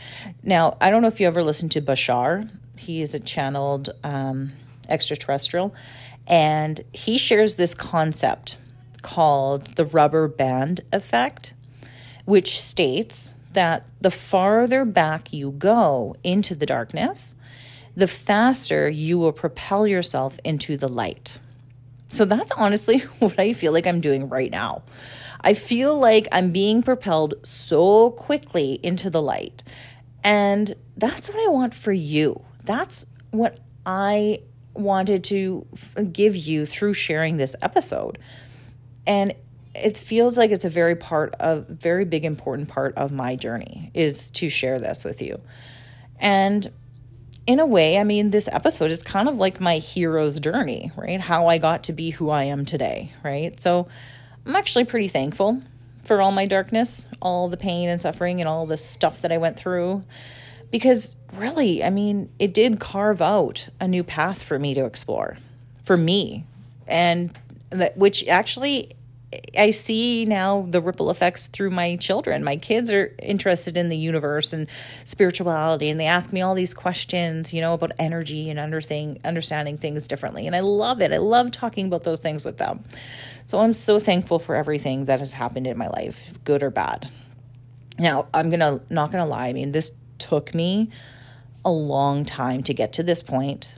now, 0.43 0.77
I 0.81 0.91
don't 0.91 1.03
know 1.03 1.09
if 1.09 1.21
you 1.21 1.27
ever 1.27 1.43
listened 1.43 1.73
to 1.73 1.83
Bashar. 1.83 2.49
He 2.77 3.03
is 3.03 3.15
a 3.15 3.19
channeled 3.19 3.91
um, 4.05 4.53
extraterrestrial, 4.89 5.75
and 6.29 6.81
he 6.93 7.19
shares 7.19 7.57
this 7.57 7.75
concept 7.75 8.57
called 9.09 9.65
the 9.77 9.87
rubber 9.87 10.29
band 10.29 10.83
effect, 10.93 11.55
which 12.27 12.61
states 12.61 13.31
that 13.55 13.87
the 14.03 14.11
farther 14.11 14.85
back 14.85 15.33
you 15.33 15.51
go 15.53 16.15
into 16.23 16.55
the 16.55 16.67
darkness, 16.67 17.35
the 17.97 18.07
faster 18.07 18.87
you 18.87 19.19
will 19.19 19.33
propel 19.33 19.87
yourself 19.87 20.39
into 20.45 20.77
the 20.77 20.89
light. 20.89 21.39
So 22.09 22.27
that's 22.27 22.53
honestly 22.53 22.99
what 23.19 23.39
I 23.39 23.55
feel 23.55 23.73
like 23.73 23.87
I'm 23.87 24.03
doing 24.03 24.29
right 24.29 24.51
now. 24.51 24.83
I 25.41 25.55
feel 25.55 25.99
like 25.99 26.29
I'm 26.31 26.53
being 26.53 26.83
propelled 26.83 27.33
so 27.45 28.11
quickly 28.11 28.79
into 28.83 29.09
the 29.09 29.23
light. 29.23 29.63
And 30.23 30.75
that's 30.99 31.31
what 31.31 31.39
I 31.39 31.49
want 31.49 31.73
for 31.73 31.93
you. 31.93 32.43
That's 32.63 33.07
what 33.31 33.59
I 33.87 34.41
wanted 34.75 35.25
to 35.25 35.67
give 36.13 36.37
you 36.37 36.67
through 36.67 36.93
sharing 36.93 37.39
this 37.39 37.57
episode. 37.63 38.19
And 39.09 39.35
it 39.75 39.97
feels 39.97 40.37
like 40.37 40.51
it's 40.51 40.67
a 40.67 40.69
very 40.69 40.95
part 40.95 41.35
of 41.41 41.67
very 41.67 42.05
big 42.05 42.25
important 42.25 42.69
part 42.69 42.95
of 42.97 43.11
my 43.11 43.37
journey 43.37 43.91
is 43.95 44.31
to 44.33 44.49
share 44.49 44.79
this 44.79 45.03
with 45.03 45.23
you. 45.23 45.41
And 46.21 46.71
in 47.47 47.59
a 47.59 47.67
way, 47.67 47.99
I 47.99 48.05
mean, 48.05 48.31
this 48.31 48.49
episode 48.53 48.91
is 48.91 49.03
kind 49.03 49.29
of 49.29 49.37
like 49.37 49.61
my 49.61 49.79
hero's 49.79 50.39
journey, 50.39 50.93
right? 50.95 51.21
How 51.21 51.47
I 51.47 51.57
got 51.57 51.85
to 51.85 51.95
be 51.95 52.11
who 52.11 52.29
I 52.29 52.45
am 52.45 52.67
today, 52.67 53.11
right? 53.25 53.59
So 53.61 53.89
I'm 54.45 54.55
actually 54.55 54.85
pretty 54.85 55.09
thankful 55.09 55.63
for 56.05 56.21
all 56.21 56.31
my 56.31 56.45
darkness, 56.45 57.09
all 57.23 57.49
the 57.49 57.57
pain 57.57 57.89
and 57.89 58.03
suffering, 58.03 58.41
and 58.41 58.49
all 58.49 58.67
the 58.67 58.77
stuff 58.77 59.23
that 59.23 59.33
I 59.33 59.39
went 59.39 59.57
through. 59.57 60.05
Because 60.71 61.17
really, 61.35 61.83
I 61.83 61.89
mean, 61.89 62.31
it 62.39 62.53
did 62.53 62.79
carve 62.79 63.23
out 63.23 63.71
a 63.81 63.89
new 63.89 64.05
path 64.05 64.43
for 64.43 64.59
me 64.59 64.75
to 64.75 64.85
explore, 64.85 65.39
for 65.83 65.97
me, 65.97 66.45
and 66.87 67.33
that 67.71 67.97
which 67.97 68.27
actually 68.29 68.93
I 69.57 69.71
see 69.71 70.25
now 70.25 70.67
the 70.71 70.81
ripple 70.81 71.11
effects 71.11 71.49
through 71.49 71.71
my 71.71 71.97
children. 71.97 72.43
My 72.43 72.57
kids 72.57 72.91
are 72.91 73.15
interested 73.19 73.77
in 73.77 73.91
the 73.91 73.97
universe 73.97 74.55
and 74.55 74.67
spirituality, 75.05 75.91
and 75.91 76.01
they 76.01 76.07
ask 76.07 76.33
me 76.33 76.41
all 76.41 76.55
these 76.55 76.73
questions, 76.73 77.53
you 77.53 77.61
know, 77.61 77.75
about 77.75 77.93
energy 77.99 78.49
and 78.49 78.59
under 78.59 78.81
thing, 78.81 79.19
understanding 79.25 79.77
things 79.77 80.07
differently. 80.07 80.47
And 80.47 80.57
I 80.57 80.61
love 80.61 81.03
it. 81.03 81.13
I 81.13 81.19
love 81.19 81.51
talking 81.51 81.87
about 81.87 82.05
those 82.05 82.21
things 82.21 82.45
with 82.45 82.57
them. 82.57 82.85
So 83.45 83.61
I'm 83.61 83.75
so 83.75 83.99
thankful 83.99 84.39
for 84.39 84.55
everything 84.55 85.05
that 85.07 85.19
has 85.19 85.35
happened 85.35 85.67
in 85.67 85.77
my 85.77 85.89
life, 85.89 86.33
good 86.45 86.63
or 86.63 86.71
bad. 86.71 87.11
Now, 87.99 88.29
I'm 88.33 88.49
gonna 88.49 88.81
not 88.89 89.13
gonna 89.13 89.27
lie. 89.27 89.49
I 89.49 89.53
mean, 89.53 89.73
this 89.73 89.93
took 90.19 90.55
me 90.55 90.91
a 91.65 91.71
long 91.71 92.25
time 92.25 92.63
to 92.63 92.73
get 92.73 92.95
to 92.95 93.03
this 93.03 93.23
point, 93.23 93.75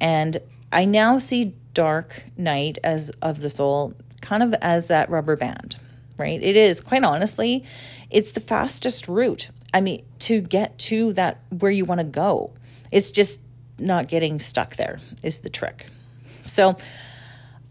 and 0.00 0.38
I 0.72 0.86
now 0.86 1.18
see 1.18 1.56
dark 1.74 2.24
night 2.38 2.78
as 2.84 3.10
of 3.20 3.40
the 3.40 3.50
soul 3.50 3.94
kind 4.24 4.42
of 4.42 4.54
as 4.54 4.88
that 4.88 5.10
rubber 5.10 5.36
band, 5.36 5.76
right? 6.18 6.42
It 6.42 6.56
is, 6.56 6.80
quite 6.80 7.04
honestly, 7.04 7.64
it's 8.10 8.32
the 8.32 8.40
fastest 8.40 9.08
route. 9.08 9.50
I 9.72 9.80
mean, 9.80 10.04
to 10.20 10.40
get 10.40 10.78
to 10.78 11.12
that 11.14 11.40
where 11.50 11.70
you 11.70 11.84
want 11.84 12.00
to 12.00 12.06
go. 12.06 12.52
It's 12.90 13.10
just 13.10 13.42
not 13.78 14.08
getting 14.08 14.38
stuck 14.38 14.76
there 14.76 15.00
is 15.22 15.40
the 15.40 15.50
trick. 15.50 15.86
So 16.44 16.76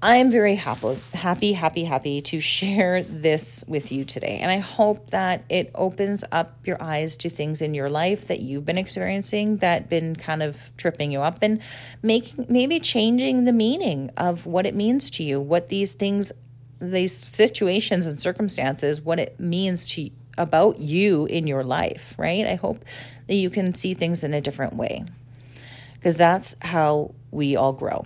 I 0.04 0.18
am 0.18 0.32
very 0.32 0.56
happy, 0.56 0.98
happy, 1.14 1.54
happy, 1.54 1.86
happy 1.86 2.22
to 2.24 2.42
share 2.42 3.04
this 3.04 3.64
with 3.70 3.90
you 3.94 4.04
today. 4.04 4.40
And 4.42 4.52
I 4.52 4.58
hope 4.58 5.12
that 5.12 5.46
it 5.48 5.72
opens 5.74 6.26
up 6.30 6.68
your 6.68 6.82
eyes 6.84 7.16
to 7.18 7.30
things 7.30 7.62
in 7.62 7.74
your 7.74 7.90
life 7.90 8.28
that 8.28 8.42
you've 8.42 8.66
been 8.66 8.78
experiencing 8.78 9.58
that 9.58 9.88
been 9.88 10.18
kind 10.18 10.44
of 10.44 10.60
tripping 10.76 11.14
you 11.14 11.22
up 11.22 11.38
and 11.42 11.62
making 12.02 12.48
maybe 12.50 12.82
changing 12.82 13.46
the 13.46 13.54
meaning 13.54 14.12
of 14.18 14.46
what 14.46 14.66
it 14.66 14.76
means 14.76 15.10
to 15.12 15.24
you, 15.24 15.40
what 15.40 15.70
these 15.70 15.94
things, 15.94 16.34
these 16.92 17.16
situations 17.16 18.06
and 18.06 18.20
circumstances, 18.20 19.02
what 19.02 19.20
it 19.20 19.40
means 19.40 19.86
to 19.92 20.10
about 20.38 20.80
you 20.80 21.26
in 21.26 21.48
your 21.48 21.64
life, 21.64 22.16
right? 22.18 22.46
I 22.46 22.56
hope 22.56 22.84
that 23.28 23.36
you 23.36 23.50
can 23.50 23.74
see 23.74 23.94
things 23.94 24.24
in 24.24 24.34
a 24.34 24.42
different 24.42 24.76
way. 24.76 25.06
Because 25.96 26.18
that's 26.18 26.56
how 26.62 27.14
we 27.32 27.56
all 27.56 27.74
grow. 27.74 28.06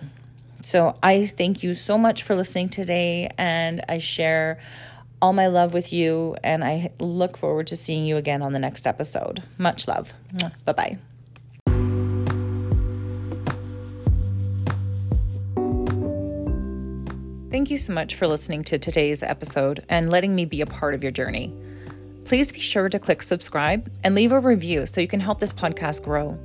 So 0.62 0.94
I 1.02 1.26
thank 1.26 1.62
you 1.62 1.74
so 1.74 1.98
much 1.98 2.22
for 2.22 2.34
listening 2.34 2.68
today, 2.68 3.30
and 3.38 3.82
I 3.88 3.98
share 3.98 4.58
all 5.20 5.32
my 5.32 5.48
love 5.48 5.72
with 5.72 5.92
you, 5.92 6.36
and 6.44 6.62
I 6.64 6.90
look 6.98 7.36
forward 7.36 7.68
to 7.68 7.76
seeing 7.76 8.04
you 8.04 8.16
again 8.16 8.42
on 8.42 8.52
the 8.52 8.58
next 8.58 8.86
episode. 8.86 9.42
Much 9.56 9.88
love. 9.88 10.14
Bye 10.64 10.72
bye 10.72 10.98
Thank 17.50 17.70
you 17.70 17.78
so 17.78 17.94
much 17.94 18.14
for 18.14 18.26
listening 18.26 18.62
to 18.64 18.78
today's 18.78 19.22
episode 19.22 19.82
and 19.88 20.10
letting 20.10 20.34
me 20.34 20.44
be 20.44 20.60
a 20.60 20.66
part 20.66 20.92
of 20.92 21.02
your 21.02 21.12
journey. 21.12 21.50
Please 22.26 22.52
be 22.52 22.60
sure 22.60 22.90
to 22.90 22.98
click 22.98 23.22
subscribe 23.22 23.90
and 24.04 24.14
leave 24.14 24.32
a 24.32 24.38
review 24.38 24.84
so 24.84 25.00
you 25.00 25.08
can 25.08 25.20
help 25.20 25.40
this 25.40 25.54
podcast 25.54 26.04
grow. 26.04 26.38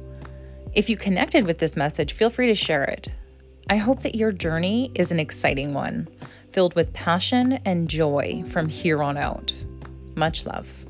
If 0.74 0.90
you 0.90 0.96
connected 0.96 1.46
with 1.46 1.58
this 1.60 1.76
message, 1.76 2.14
feel 2.14 2.30
free 2.30 2.48
to 2.48 2.56
share 2.56 2.86
it. 2.86 3.14
I 3.70 3.76
hope 3.78 4.02
that 4.04 4.16
your 4.16 4.32
journey 4.32 4.92
is 4.96 5.12
an 5.12 5.20
exciting 5.20 5.74
one, 5.74 6.08
filled 6.52 6.74
with 6.74 6.94
passion 6.94 7.60
and 7.66 7.90
joy 7.90 8.46
from 8.48 8.70
here 8.70 9.04
on 9.04 9.18
out. 9.18 9.66
Much 10.16 10.46
love. 10.46 10.86